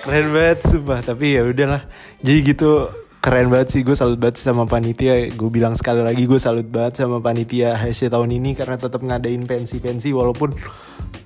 [0.00, 1.04] Keren banget sumpah.
[1.04, 1.84] Tapi ya udahlah.
[2.24, 2.88] Jadi gitu
[3.20, 7.04] keren banget sih gue salut banget sama panitia gue bilang sekali lagi gue salut banget
[7.04, 10.56] sama panitia HSC tahun ini karena tetap ngadain pensi-pensi walaupun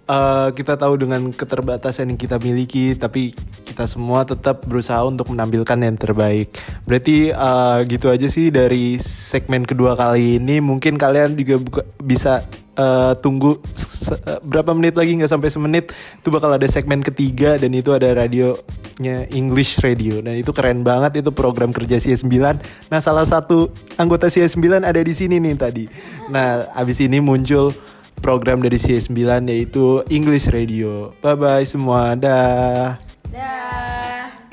[0.06, 3.34] eh, kita tahu dengan keterbatasan yang kita miliki tapi
[3.66, 6.54] kita semua tetap berusaha untuk menampilkan yang terbaik.
[6.86, 10.62] Berarti eh, gitu aja sih dari segmen kedua kali ini.
[10.62, 12.46] Mungkin kalian juga buka- bisa
[12.78, 13.58] eh, tunggu
[14.48, 15.18] berapa menit lagi?
[15.18, 15.84] Nggak sampai semenit.
[16.22, 20.22] Itu bakal ada segmen ketiga dan itu ada radionya English Radio.
[20.22, 21.20] Dan itu keren banget.
[21.20, 25.58] Itu program kerja CS 9 nah salah satu anggota CS 9 ada di sini nih
[25.58, 25.84] tadi.
[26.30, 27.74] Nah abis ini muncul
[28.20, 31.12] program dari CS 9 yaitu English Radio.
[31.20, 32.14] Bye bye semua.
[32.16, 32.96] Dah.
[33.30, 34.45] Dah.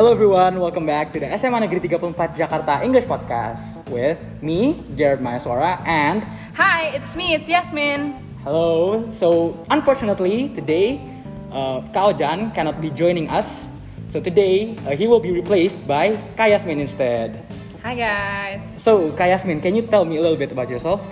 [0.00, 5.20] Hello everyone, welcome back to the SMA Negeri 34 Jakarta English Podcast with me, Jared
[5.20, 6.24] Mayaswara, and
[6.56, 8.16] Hi, it's me, it's Yasmin.
[8.40, 9.04] hello.
[9.12, 11.04] So unfortunately today,
[11.52, 13.68] uh, Kao Jan cannot be joining us.
[14.08, 17.36] So today uh, he will be replaced by Kayasmin instead.
[17.84, 18.64] Hi, guys.
[18.80, 21.04] So Kayasmin, can you tell me a little bit about yourself?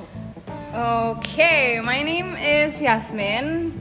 [0.73, 3.78] Okay, my name is Yasmin.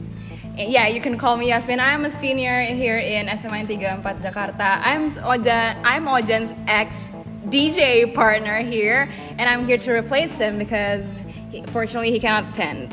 [0.58, 1.78] Yeah, you can call me Yasmin.
[1.78, 4.82] I'm a senior here in SMA 34 Jakarta.
[4.82, 7.10] I'm Ojan, I'm Ojan's ex
[7.46, 12.92] DJ partner here, and I'm here to replace him because he, fortunately he cannot attend.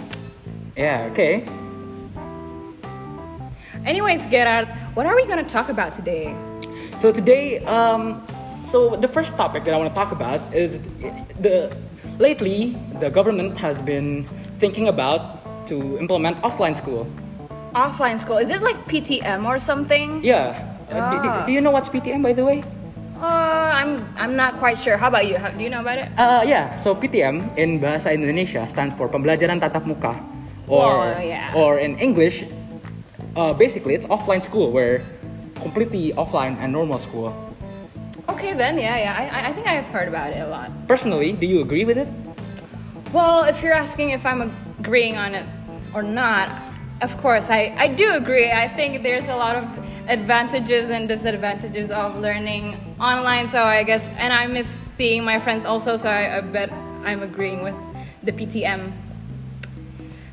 [0.78, 1.44] Yeah, okay.
[3.84, 6.36] Anyways, Gerard, what are we gonna talk about today?
[7.00, 8.22] So today, um,
[8.64, 10.78] so the first topic that I want to talk about is
[11.42, 11.76] the
[12.20, 14.26] lately the government has been
[14.60, 17.10] thinking about to implement offline school.
[17.76, 18.38] Offline school.
[18.40, 20.24] Is it like PTM or something?
[20.24, 20.56] Yeah.
[20.88, 21.44] Uh, do- do, Ah.
[21.46, 22.64] do you know what's PTM by the way?
[23.20, 24.96] Uh, I'm I'm not quite sure.
[24.96, 25.36] How about you?
[25.36, 26.08] How, do you know about it?
[26.16, 26.76] Uh, yeah.
[26.80, 30.16] So PTM in bahasa Indonesia stands for pembelajaran tatap muka,
[30.72, 31.52] or Oh, yeah.
[31.56, 32.48] or in English,
[33.36, 35.04] uh, basically it's offline school where
[35.60, 37.32] completely offline and normal school.
[38.32, 39.14] Okay, then, yeah, yeah.
[39.16, 40.72] I, I- I think I've heard about it a lot.
[40.88, 42.08] Personally, do you agree with it?
[43.12, 44.48] Well, if you're asking if I'm
[44.80, 45.46] agreeing on it
[45.96, 46.52] or not,
[47.02, 48.52] of course, I, I do agree.
[48.52, 49.66] I think there's a lot of
[50.08, 55.66] advantages and disadvantages of learning online, so I guess, and I miss seeing my friends
[55.66, 56.72] also, so I, I bet
[57.04, 57.76] I'm agreeing with
[58.24, 58.92] the PTM.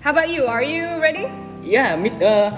[0.03, 0.46] How about you?
[0.46, 1.31] Are you ready?
[1.62, 2.51] Yeah, me, uh,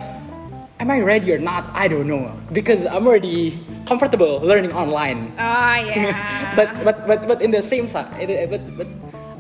[0.81, 1.65] am I ready or not?
[1.73, 5.33] I don't know because I'm already comfortable learning online.
[5.39, 6.57] Ah, yeah.
[6.57, 8.09] but but but but in the same side,
[8.49, 8.89] but but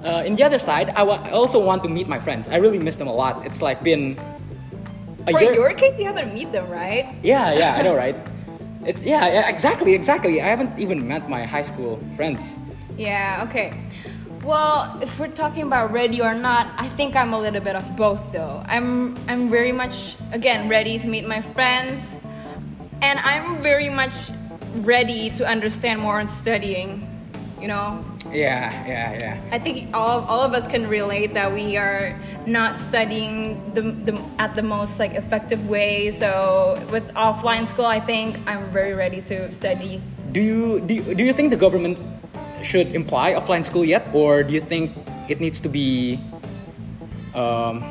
[0.04, 2.46] uh, in the other side, I I also want to meet my friends.
[2.48, 3.46] I really miss them a lot.
[3.46, 4.20] It's like been
[5.30, 5.54] For year.
[5.54, 7.14] your case, you haven't meet them, right?
[7.22, 8.16] yeah, yeah, I know, right?
[8.84, 10.42] It's yeah, yeah, exactly, exactly.
[10.42, 12.54] I haven't even met my high school friends.
[12.96, 13.72] Yeah, okay.
[14.44, 17.96] Well, if we're talking about ready or not, I think I'm a little bit of
[17.96, 18.62] both though.
[18.68, 22.06] I'm I'm very much again ready to meet my friends
[23.00, 24.30] and I'm very much
[24.76, 27.08] ready to understand more on studying,
[27.60, 28.04] you know.
[28.34, 29.40] Yeah, yeah, yeah.
[29.52, 34.20] I think all, all of us can relate that we are not studying the, the
[34.38, 36.10] at the most like effective way.
[36.10, 41.14] So with offline school, I think I'm very ready to study Do you do you,
[41.14, 42.00] do you think the government
[42.62, 44.90] should imply offline school yet, or do you think
[45.28, 46.18] it needs to be?
[47.34, 47.82] Um,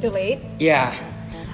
[0.00, 0.42] delayed.
[0.58, 0.94] yeah.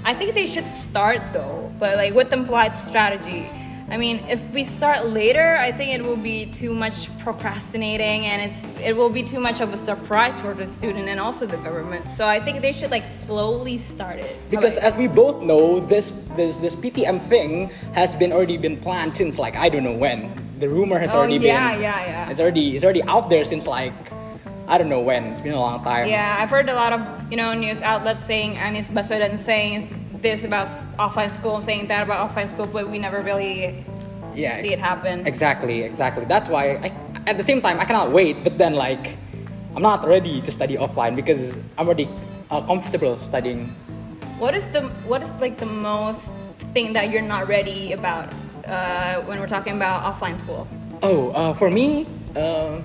[0.05, 3.49] I think they should start though, but like with implied strategy.
[3.91, 8.41] I mean, if we start later, I think it will be too much procrastinating, and
[8.41, 11.57] it's it will be too much of a surprise for the student and also the
[11.57, 12.07] government.
[12.15, 14.37] So I think they should like slowly start it.
[14.49, 19.17] Because as we both know, this this this PTM thing has been already been planned
[19.17, 20.31] since like I don't know when.
[20.61, 22.31] The rumor has Oh, already yeah, been yeah, yeah.
[22.31, 23.93] It's already it's already out there since like
[24.69, 25.25] I don't know when.
[25.35, 26.07] It's been a long time.
[26.07, 29.91] Yeah, I've heard a lot of you know news outlets saying Anis Baswedan saying
[30.23, 33.85] this about offline school, saying that about offline school, but we never really
[34.35, 34.61] Yeah.
[34.61, 35.27] see it happen.
[35.27, 36.25] Exactly, exactly.
[36.25, 36.93] That's why I,
[37.27, 39.17] at the same time I cannot wait, but then like
[39.75, 42.09] I'm not ready to study offline because I'm already
[42.51, 43.75] uh, comfortable studying.
[44.39, 46.31] What is the what is like the most
[46.75, 48.33] thing that you're not ready about
[48.67, 50.67] uh, when we're talking about offline school?
[51.03, 52.07] Oh, uh, for me,
[52.37, 52.81] uh,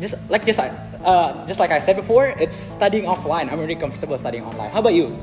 [0.00, 3.50] just like just uh, just like I said before, it's studying offline.
[3.52, 4.70] I'm already comfortable studying online.
[4.70, 5.16] How about you?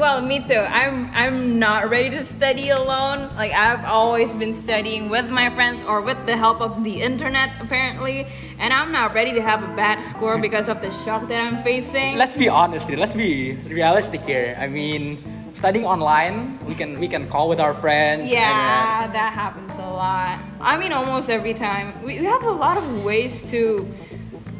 [0.00, 0.54] Well, me too.
[0.54, 3.28] I'm I'm not ready to study alone.
[3.36, 7.50] Like I've always been studying with my friends or with the help of the internet
[7.60, 8.26] apparently,
[8.58, 11.62] and I'm not ready to have a bad score because of the shock that I'm
[11.62, 12.16] facing.
[12.16, 12.96] Let's be honest here.
[12.96, 14.56] Let's be realistic here.
[14.58, 15.18] I mean,
[15.52, 18.32] studying online, we can we can call with our friends.
[18.32, 20.40] and, uh, Yeah, that happens a lot.
[20.62, 21.92] I mean, almost every time.
[22.02, 23.86] We, we have a lot of ways to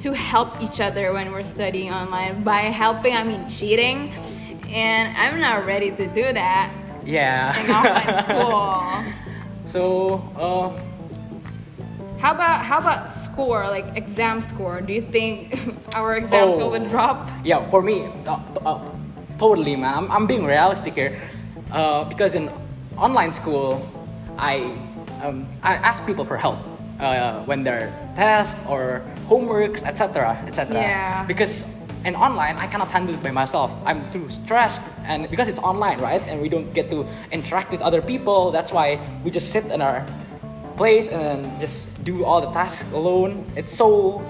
[0.00, 2.44] to help each other when we're studying online.
[2.44, 4.12] By helping, I mean cheating,
[4.70, 6.72] and I'm not ready to do that
[7.04, 7.56] yeah.
[7.61, 9.12] in offline school.
[9.64, 9.83] so,
[10.37, 10.70] uh,
[12.20, 14.80] How about how about score, like exam score?
[14.85, 15.56] Do you think
[15.96, 16.50] our exam Oh.
[16.52, 17.28] score would drop?
[17.44, 18.78] yeah, for me, uh, uh,
[19.38, 19.94] totally, man.
[19.96, 21.16] I'm, I'm being realistic here,
[21.72, 22.50] uh, because in
[22.96, 23.80] online school,
[24.37, 24.76] I
[25.24, 26.59] um, I ask people for help
[27.00, 30.76] uh, when there are tests or homeworks, etc., etc.
[30.76, 31.24] Yeah.
[31.24, 31.64] Because
[32.04, 33.74] in online, I cannot handle it by myself.
[33.84, 37.82] I'm too stressed, and because it's online, right, and we don't get to interact with
[37.82, 38.50] other people.
[38.50, 40.06] That's why we just sit in our
[40.76, 43.44] place and just do all the tasks alone.
[43.56, 44.22] It's so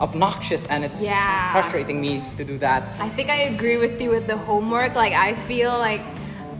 [0.00, 1.50] obnoxious and it's Yeah.
[1.50, 2.84] frustrating me to do that.
[3.00, 4.94] I think I agree with you with the homework.
[4.94, 6.02] Like I feel like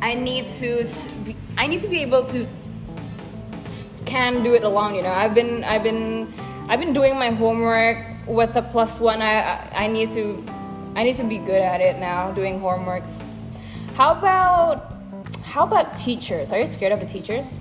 [0.02, 0.84] I need to
[1.56, 2.46] I need to be able to
[4.06, 5.12] can do it alone, you know.
[5.12, 6.32] I've been I've been
[6.68, 9.22] I've been doing my homework with a plus 1.
[9.22, 10.44] I I I need to
[10.96, 13.20] I need to be good at it now doing homeworks.
[13.94, 14.92] How about
[15.42, 16.52] how about teachers?
[16.52, 17.56] Are you scared of the teachers?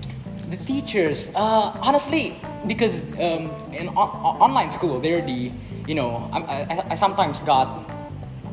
[0.50, 5.52] The teachers, uh, honestly, because um, in on- on- online school, they're the,
[5.86, 7.84] you know, I, I, I sometimes got,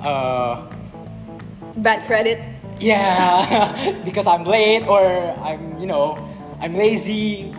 [0.04, 0.68] uh,
[1.78, 2.40] Bad credit.
[2.80, 3.72] yeah,
[4.04, 5.04] because I'm late or
[5.40, 6.20] I'm, you know,
[6.60, 7.54] I'm lazy.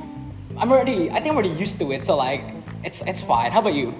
[0.58, 2.44] I'm already, I think I'm already used to it, so like,
[2.84, 3.52] it's it's fine.
[3.52, 3.94] How about you?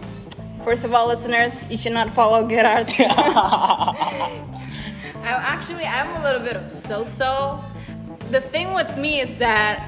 [0.66, 2.92] First of all, listeners, you should not follow Gerard.
[2.98, 4.26] I'm
[5.22, 7.62] actually I'm a little bit of so-so.
[8.33, 9.79] The thing with me is that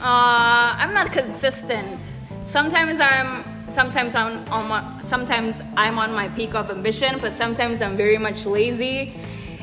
[0.00, 2.00] uh, I'm not consistent.
[2.42, 7.80] Sometimes I'm sometimes I'm on my sometimes I'm on my peak of ambition, but sometimes
[7.80, 9.14] I'm very much lazy.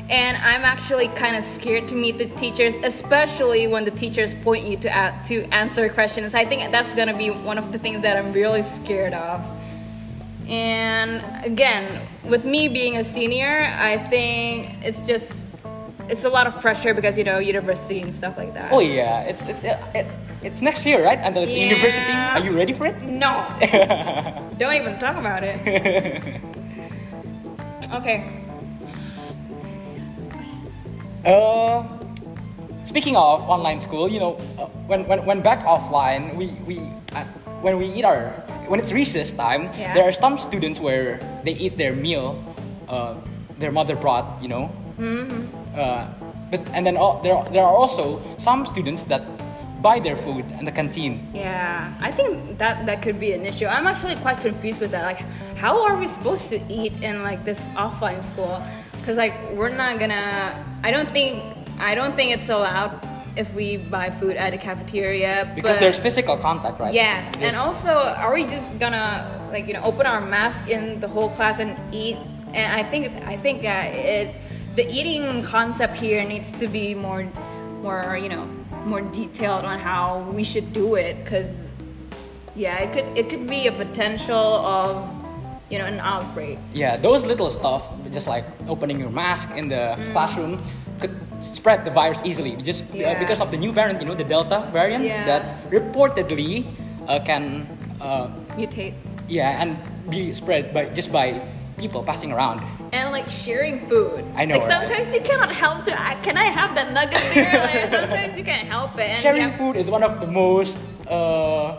[0.08, 4.66] And I'm actually kind of scared to meet the teachers, especially when the teachers point
[4.66, 6.34] you to a- to answer questions.
[6.34, 9.44] I think that's gonna be one of the things that I'm really scared of.
[10.48, 11.84] And again,
[12.24, 15.32] with me being a senior, I think it's just
[16.08, 18.72] it's a lot of pressure because you know university and stuff like that.
[18.72, 19.56] Oh yeah, it's it,
[19.94, 20.06] it,
[20.42, 21.18] it's next year, right?
[21.20, 21.68] Until it's Yeah.
[21.68, 22.12] university.
[22.12, 22.96] Are you ready for it?
[23.02, 23.44] No,
[24.58, 25.60] don't even talk about it.
[27.92, 28.24] okay.
[31.26, 31.84] Uh,
[32.84, 36.78] speaking of online school, you know, uh, when, when, when back offline, we, we
[37.12, 37.24] uh,
[37.62, 38.30] when we eat our
[38.68, 39.94] when it's recess time, Yeah.
[39.94, 42.36] there are some students where they eat their meal,
[42.88, 43.14] uh,
[43.58, 44.70] their mother brought, you know.
[44.98, 45.46] Mm-hmm.
[45.78, 46.06] Uh,
[46.50, 49.22] but and then there are, there are also some students that
[49.80, 51.26] buy their food in the canteen.
[51.32, 53.66] Yeah, I think that that could be an issue.
[53.66, 55.04] I'm actually quite confused with that.
[55.04, 55.22] Like,
[55.56, 58.60] how are we supposed to eat in like this offline school?
[58.92, 60.64] Because like we're not gonna.
[60.82, 61.42] I don't think.
[61.78, 63.00] I don't think it's allowed
[63.38, 65.50] if we buy food at a cafeteria.
[65.54, 66.92] Because but- there's physical contact, right?
[66.92, 71.08] Yes, and also, are we just gonna like you know open our mask in the
[71.08, 72.16] whole class and eat?
[72.52, 74.34] And I think I think uh, it
[74.74, 77.22] the eating concept here needs to be more
[77.82, 78.44] more you know
[78.84, 81.68] more detailed on how we should do it because
[82.56, 84.34] yeah, it could it could be a potential
[84.66, 84.96] of
[85.70, 86.58] you know an outbreak.
[86.74, 90.12] Yeah, those little stuff, just like opening your mask in the Mm.
[90.12, 90.58] classroom,
[91.00, 93.10] could spread the virus easily just uh, yeah.
[93.10, 95.24] uh, because of the new variant, you know, the Delta variant yeah.
[95.24, 96.66] that reportedly
[97.06, 97.66] uh, can
[98.00, 98.94] uh, mutate.
[99.28, 99.76] Yeah, and
[100.10, 101.40] be spread by just by
[101.76, 104.24] people passing around and like sharing food.
[104.34, 104.58] I know.
[104.58, 105.92] Like sometimes you cannot help to.
[105.92, 107.62] Uh, can I have that nugget there?
[107.62, 109.16] like sometimes you can't help it.
[109.16, 110.78] sharing have, food is one of the most.
[111.08, 111.76] Uh,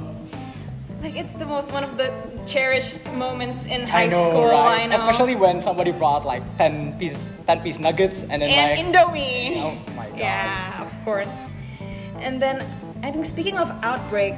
[1.01, 2.13] like it's the most one of the
[2.45, 4.45] cherished moments in high I know, school.
[4.45, 4.81] Right?
[4.81, 4.95] I know.
[4.95, 9.57] Especially when somebody brought like ten pieces 10 piece nuggets and then and like Indomie.
[9.57, 10.19] Oh my god.
[10.21, 11.33] Yeah, of course.
[12.21, 12.61] And then
[13.01, 14.37] I think speaking of outbreak,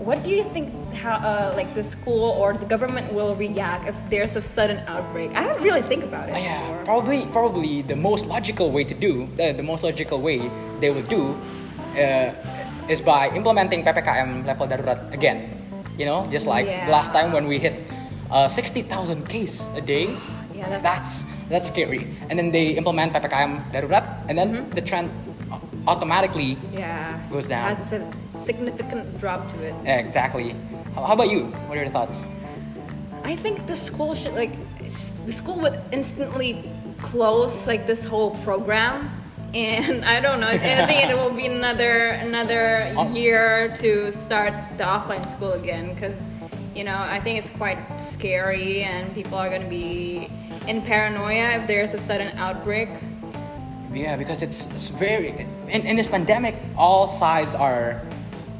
[0.00, 3.96] what do you think how uh, like the school or the government will react if
[4.08, 5.36] there's a sudden outbreak?
[5.36, 6.34] I haven't really think about it.
[6.34, 6.84] Oh, yeah, before.
[6.88, 10.40] probably probably the most logical way to do uh, the most logical way
[10.80, 11.36] they will do
[12.00, 12.32] uh,
[12.88, 15.52] is by implementing ppkm level darurat again.
[16.00, 16.88] You know, just like yeah.
[16.88, 17.76] last time when we hit
[18.32, 20.08] uh, 60,000 case a day.
[20.56, 21.12] Yeah, that's, that's
[21.52, 22.08] that's scary.
[22.28, 24.70] And then they implement ppkm darurat, and then mm-hmm.
[24.70, 25.10] the trend
[25.86, 27.20] automatically Yeah.
[27.30, 27.68] Goes down.
[27.68, 28.00] Has a
[28.34, 29.74] significant drop to it.
[29.84, 30.56] exactly.
[30.94, 31.46] How, how about you?
[31.68, 32.24] What are your thoughts?
[33.24, 34.52] I think the school should like
[35.26, 39.10] the school would instantly close like this whole program.
[39.54, 40.48] And I don't know.
[40.48, 43.12] I think it will be another another Oh.
[43.12, 46.20] year to start the offline school again because
[46.74, 50.28] you know I think it's quite scary and people are gonna be
[50.66, 52.88] in paranoia if there's a sudden outbreak.
[53.92, 55.28] Yeah, because it's, it's very
[55.68, 58.00] in, in this pandemic, all sides are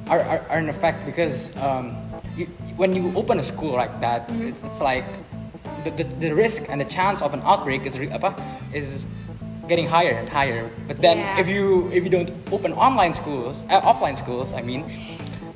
[0.08, 1.96] are, are, are in effect because um,
[2.36, 2.46] you,
[2.76, 5.04] when you open a school like that, it's, it's like
[5.84, 7.96] the, the, the risk and the chance of an outbreak is
[8.74, 9.06] is
[9.68, 10.68] getting higher and higher.
[10.88, 11.40] But then Yeah.
[11.40, 14.82] if you if you don't open online schools, uh, offline schools, I mean,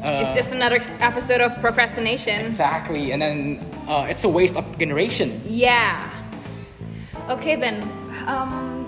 [0.03, 2.47] uh, It's just another episode of procrastination.
[2.47, 5.42] exactly, and then uh, it's a waste of generation.
[5.44, 6.09] Yeah.
[7.28, 7.82] Okay then.
[8.26, 8.86] Um,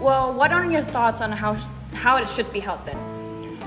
[0.00, 1.54] well, what are your thoughts on how
[1.92, 2.96] how it should be held then?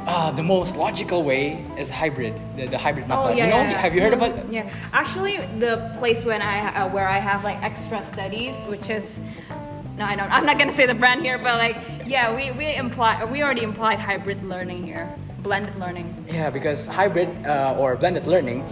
[0.07, 3.21] Uh, the most logical way is hybrid, the, the hybrid method.
[3.21, 3.77] Oh yeah, you know, yeah, yeah.
[3.77, 4.31] have you heard about?
[4.31, 4.47] it?
[4.47, 8.89] Mhm, Yeah, actually, the place when I uh, where I have like extra studies, which
[8.89, 9.19] is
[9.97, 10.31] no, I don't.
[10.31, 13.61] I'm not gonna say the brand here, but like yeah, we we imply we already
[13.63, 15.07] implied hybrid learning here,
[15.43, 16.09] blended learning.
[16.27, 18.65] Yeah, because hybrid uh, or blended learning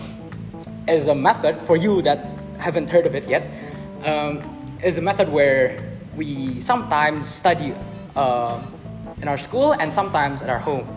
[0.88, 2.26] is a method for you that
[2.58, 3.44] haven't heard of it yet.
[4.04, 4.42] Um,
[4.84, 5.78] is a method where
[6.16, 7.74] we sometimes study
[8.16, 8.62] uh,
[9.22, 10.88] in our school and sometimes at our home.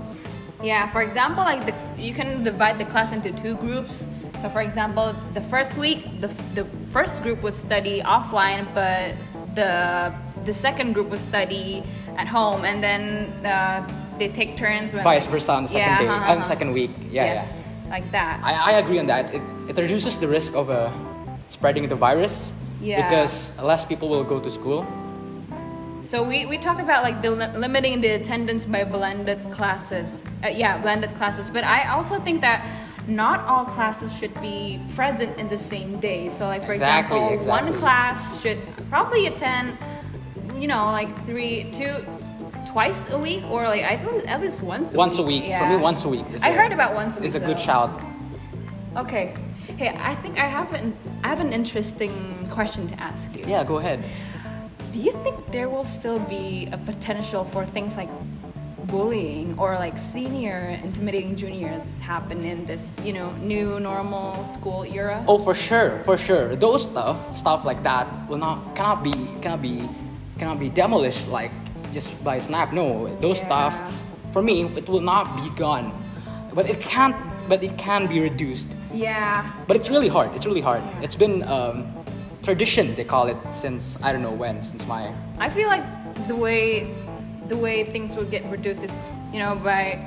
[0.63, 4.07] Yeah, for example, like the, you can divide the class into two groups.
[4.41, 9.15] So, for example, the first week, the, the first group would study offline, but
[9.55, 10.13] the
[10.45, 11.83] the second group would study
[12.17, 13.87] at home, and then uh,
[14.19, 14.95] they take turns.
[14.95, 16.91] When, Vice versa on the second Yeah, day, uh-huh, on the second week.
[17.11, 18.41] Yeah, yes, like that.
[18.43, 19.33] I, I agree on that.
[19.33, 20.93] It, it reduces the risk of uh,
[21.49, 23.09] spreading the virus Yeah.
[23.09, 24.87] because less people will go to school.
[26.05, 30.23] So we, we talk about like the li- limiting the attendance by blended classes.
[30.45, 31.49] Uh, yeah, blended classes.
[31.49, 32.65] But I also think that
[33.09, 36.29] not all classes should be present in the same day.
[36.31, 38.59] So like for Exactly, example, one class should
[38.91, 39.79] probably attend,
[40.59, 42.05] you know, like three, two,
[42.67, 44.93] twice a week, or like I think at least once.
[44.93, 45.45] A Once a week.
[45.45, 45.57] week.
[45.57, 46.27] For me, once a week.
[46.35, 47.29] Is I heard about once a week.
[47.29, 47.91] Is a good shout.
[48.97, 49.35] Okay.
[49.77, 52.13] Hey, I think I have an I have an interesting
[52.51, 53.45] question to ask you.
[53.47, 54.05] Yeah, go ahead.
[54.93, 58.09] Do you think there will still be a potential for things like
[58.87, 65.25] bullying or like senior intimidating juniors happen in this, you know, new normal school era?
[65.27, 66.55] Oh, for sure, for sure.
[66.55, 69.13] Those stuff, stuff like that, will not cannot be
[69.43, 69.89] cannot be
[70.39, 71.51] cannot be demolished like
[71.93, 72.73] just by snap.
[72.73, 73.47] No, those Yeah.
[73.47, 73.75] stuff,
[74.31, 75.91] for me, it will not be gone,
[76.55, 77.17] but it can't.
[77.47, 78.69] But it can be reduced.
[78.95, 79.51] Yeah.
[79.67, 80.35] But it's really hard.
[80.35, 80.83] It's really hard.
[81.03, 81.93] It's been um,
[82.43, 82.95] tradition.
[82.95, 84.63] They call it since I don't know when.
[84.63, 85.85] Since my I feel like
[86.29, 86.95] the way
[87.49, 88.97] the way things will get reduced is,
[89.33, 89.99] you know, by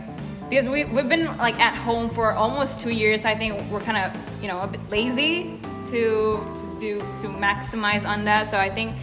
[0.50, 3.26] because we we've been like at home for almost two years.
[3.26, 8.08] I think we're kind of you know a bit lazy to to do to maximize
[8.08, 8.50] on that.
[8.50, 8.96] So I think,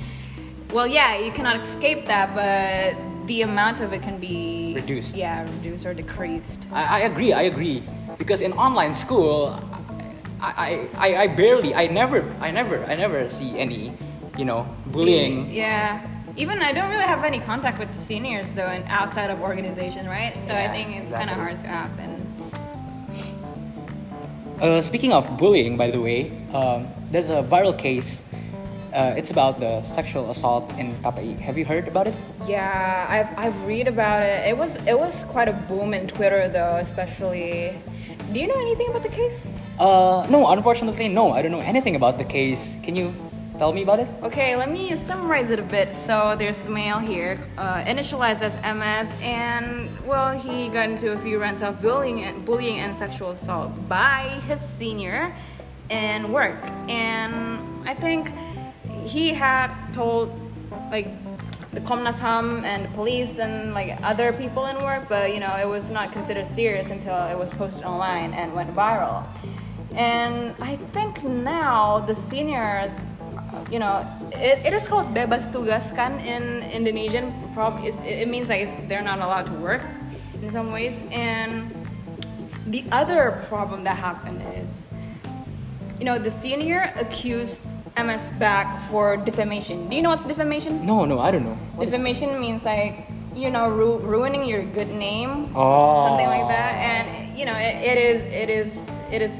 [0.72, 5.16] well, yeah, you cannot escape that, but the amount of it can be Reduced.
[5.16, 6.66] Yeah, reduced or decreased.
[6.72, 7.32] I, I agree.
[7.32, 7.82] I agree.
[8.18, 9.58] Because in online school,
[10.40, 13.96] I, I, I, barely, I never, I never, I never see any,
[14.36, 15.50] you know, bullying.
[15.50, 16.06] Yeah.
[16.36, 20.34] Even I don't really have any contact with seniors though, and outside of organization, right?
[20.42, 22.10] So I think it's kind of hard to happen.
[24.60, 28.22] Uh, speaking of bullying, by the way, um, there's a viral case.
[28.94, 31.36] Uh, it's about the sexual assault in KPI.
[31.40, 32.14] Have you heard about it?
[32.46, 34.46] Yeah, I've I've read about it.
[34.46, 37.74] It was it was quite a boom in Twitter though, especially.
[38.32, 39.48] Do you know anything about the case?
[39.80, 41.32] Uh, no, unfortunately, no.
[41.32, 42.76] I don't know anything about the case.
[42.84, 43.12] Can you
[43.58, 44.08] tell me about it?
[44.22, 45.92] Okay, let me summarize it a bit.
[45.92, 51.18] So there's a male here, uh, initialized as MS, and well, he got into a
[51.18, 55.34] few rants of bullying and bullying and sexual assault by his senior
[55.90, 58.32] in work, and I think
[59.04, 60.32] he had told
[60.90, 61.08] like
[61.72, 65.54] the Komnas Ham and the police and like other people in work, but you know
[65.56, 69.24] it was not considered serious until it was posted online and went viral.
[69.94, 72.90] And I think now the seniors,
[73.70, 77.32] you know, it, it is called bebas tugas kan in Indonesian.
[78.04, 79.82] It means like they're not allowed to work
[80.42, 81.00] in some ways.
[81.12, 81.70] And
[82.66, 84.86] the other problem that happened is,
[85.98, 87.60] you know, the senior accused
[87.96, 89.88] MS back for defamation.
[89.88, 90.84] Do you know what's defamation?
[90.84, 91.54] No, no, I don't know.
[91.76, 96.06] What Defamation means like you know ru- ruining your good name, Oh.
[96.08, 99.30] something like that, and you know it, it is it is it is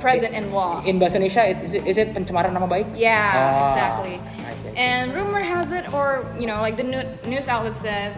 [0.00, 0.82] present in law.
[0.84, 2.86] In bahasa Indonesia, it- is it, is it pencemaran nama baik?
[2.96, 4.14] yeah, Ah, exactly.
[4.20, 4.76] I see, I see.
[4.76, 8.12] And rumor has it, or you know, like the new, news outlet says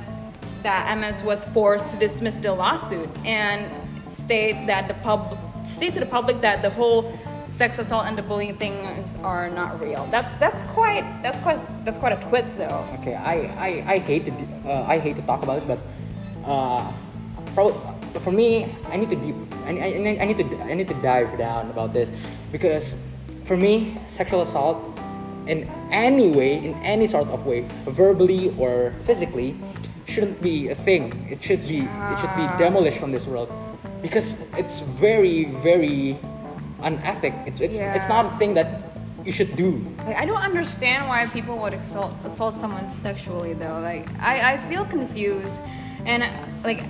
[0.67, 3.71] that MS was forced to dismiss the lawsuit and
[4.11, 7.13] state that the pub state to the public that the whole
[7.55, 10.07] sex assault and the bullying things are not real.
[10.11, 12.85] That's that's quite that's quite that's quite a twist though.
[12.99, 14.33] Okay, I, I, I hate to
[14.67, 15.81] uh, I hate to talk about this, but
[16.51, 16.91] uh,
[17.55, 17.79] probably
[18.21, 19.35] for me, I need to deep,
[19.67, 19.87] I, I,
[20.23, 22.11] I need to I need to dive down about this
[22.51, 22.97] because
[23.45, 24.79] for me, sexual assault
[25.47, 29.55] in any way, in any sort of way, verbally or physically,
[30.07, 31.29] shouldn't be a thing.
[31.31, 33.51] It should be it should be demolished from this world
[34.03, 36.19] because it's very very
[36.85, 37.35] unethic.
[37.47, 38.69] It's it's it's not a thing that
[39.25, 39.81] you should do.
[40.07, 43.81] Like I don't understand why people would assault assault someone sexually though.
[43.81, 45.59] Like I, I feel confused,
[46.05, 46.23] and
[46.63, 46.85] like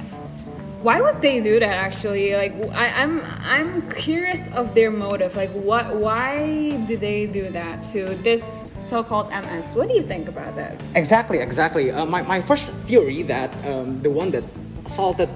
[0.84, 2.34] why would they do that actually?
[2.34, 5.34] Like I, I'm I'm curious of their motive.
[5.34, 8.44] Like what why did they do that to this
[8.82, 9.74] so-called MS?
[9.74, 10.76] What do you think about that?
[10.94, 11.90] Exactly, exactly.
[11.90, 14.44] Uh, my, my first theory that um, the one that
[14.84, 15.30] assaulted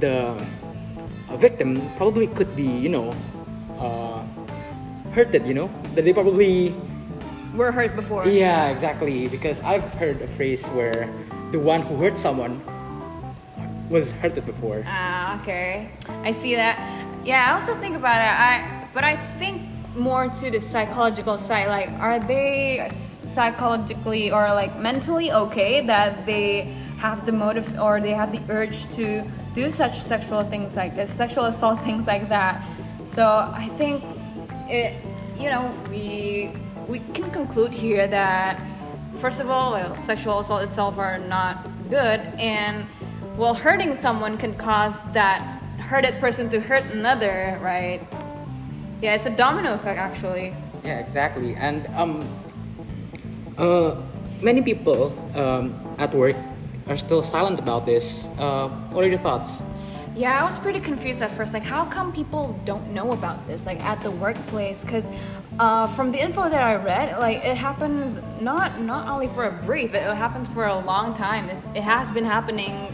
[0.00, 0.34] the
[1.28, 3.14] uh, victim probably could be, you know,
[3.78, 4.22] uh,
[5.12, 5.70] hurted, you know?
[5.94, 6.74] That they probably.
[7.54, 8.26] We're hurt before.
[8.26, 9.28] Yeah, exactly.
[9.28, 11.08] Because I've heard a phrase where
[11.50, 12.60] the one who hurt someone
[13.88, 14.84] was hurted before.
[14.86, 15.90] Ah, okay.
[16.22, 16.76] I see that.
[17.24, 18.30] Yeah, I also think about it.
[18.30, 19.62] I but I think
[19.96, 21.68] more to the psychological side.
[21.68, 22.88] Like, are they
[23.26, 28.88] psychologically or like mentally okay that they have the motive or they have the urge
[28.96, 29.22] to
[29.54, 32.62] do such sexual things like this, sexual assault things like that?
[33.08, 34.04] So I think
[34.68, 34.94] it.
[35.38, 36.50] You know, we
[36.88, 38.60] we can conclude here that
[39.18, 42.86] first of all, well, sexual assault itself are not good, and
[43.36, 45.40] well, hurting someone can cause that
[45.78, 48.00] hurted person to hurt another, right?
[49.00, 50.54] Yeah, it's a domino effect actually.
[50.84, 51.54] Yeah, exactly.
[51.54, 52.28] And um,
[53.56, 53.96] uh,
[54.42, 56.36] many people um, at work
[56.88, 58.26] are still silent about this.
[58.38, 59.62] Uh, what are your thoughts?
[60.18, 61.54] Yeah, I was pretty confused at first.
[61.54, 64.82] Like, how come people don't know about this, like at the workplace?
[64.84, 65.08] Because
[65.60, 69.52] uh, from the info that I read, like it happens not not only for a
[69.52, 71.48] brief, it, happens for a long time.
[71.48, 72.92] It's, it has been happening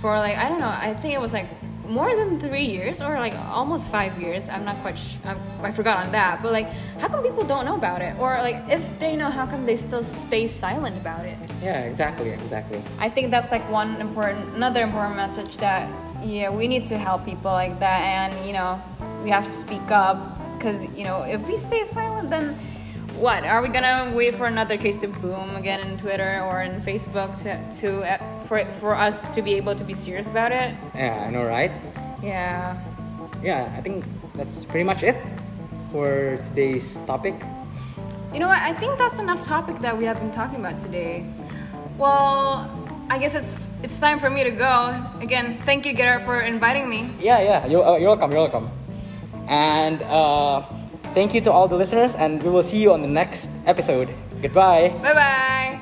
[0.00, 0.66] for like I don't know.
[0.66, 1.46] I think it was like
[1.86, 4.48] more than three years or like almost five years.
[4.48, 4.98] I'm not quite.
[4.98, 6.42] Sh- I, I forgot on that.
[6.42, 6.68] But like,
[6.98, 8.18] how come people don't know about it?
[8.18, 11.38] Or like, if they know, how come they still stay silent about it?
[11.62, 12.82] Yeah, exactly, exactly.
[12.98, 15.88] I think that's like one important, another important message that
[16.24, 18.82] yeah, we need to help people like that, and you know,
[19.22, 20.18] we have to speak up
[20.56, 22.54] because you know, if we stay silent, then
[23.16, 26.80] what are we gonna wait for another case to boom again in Twitter or in
[26.80, 30.74] Facebook to to uh, for for us to be able to be serious about it?
[30.94, 31.72] Yeah, I know, right?
[32.22, 32.80] Yeah.
[33.42, 34.04] Yeah, I think
[34.34, 35.16] that's pretty much it
[35.92, 37.34] for today's topic.
[38.32, 38.62] You know what?
[38.62, 41.24] I think that's enough topic that we have been talking about today.
[41.98, 42.66] Well,
[43.10, 44.94] I guess it's it's time for me to go.
[45.20, 47.10] Again, thank you, Gerard, for inviting me.
[47.20, 48.70] Yeah, yeah, you're, uh, you're welcome, you're welcome.
[49.48, 50.62] And uh,
[51.12, 54.08] thank you to all the listeners, and we will see you on the next episode.
[54.40, 54.88] Goodbye.
[55.02, 55.80] Bye bye.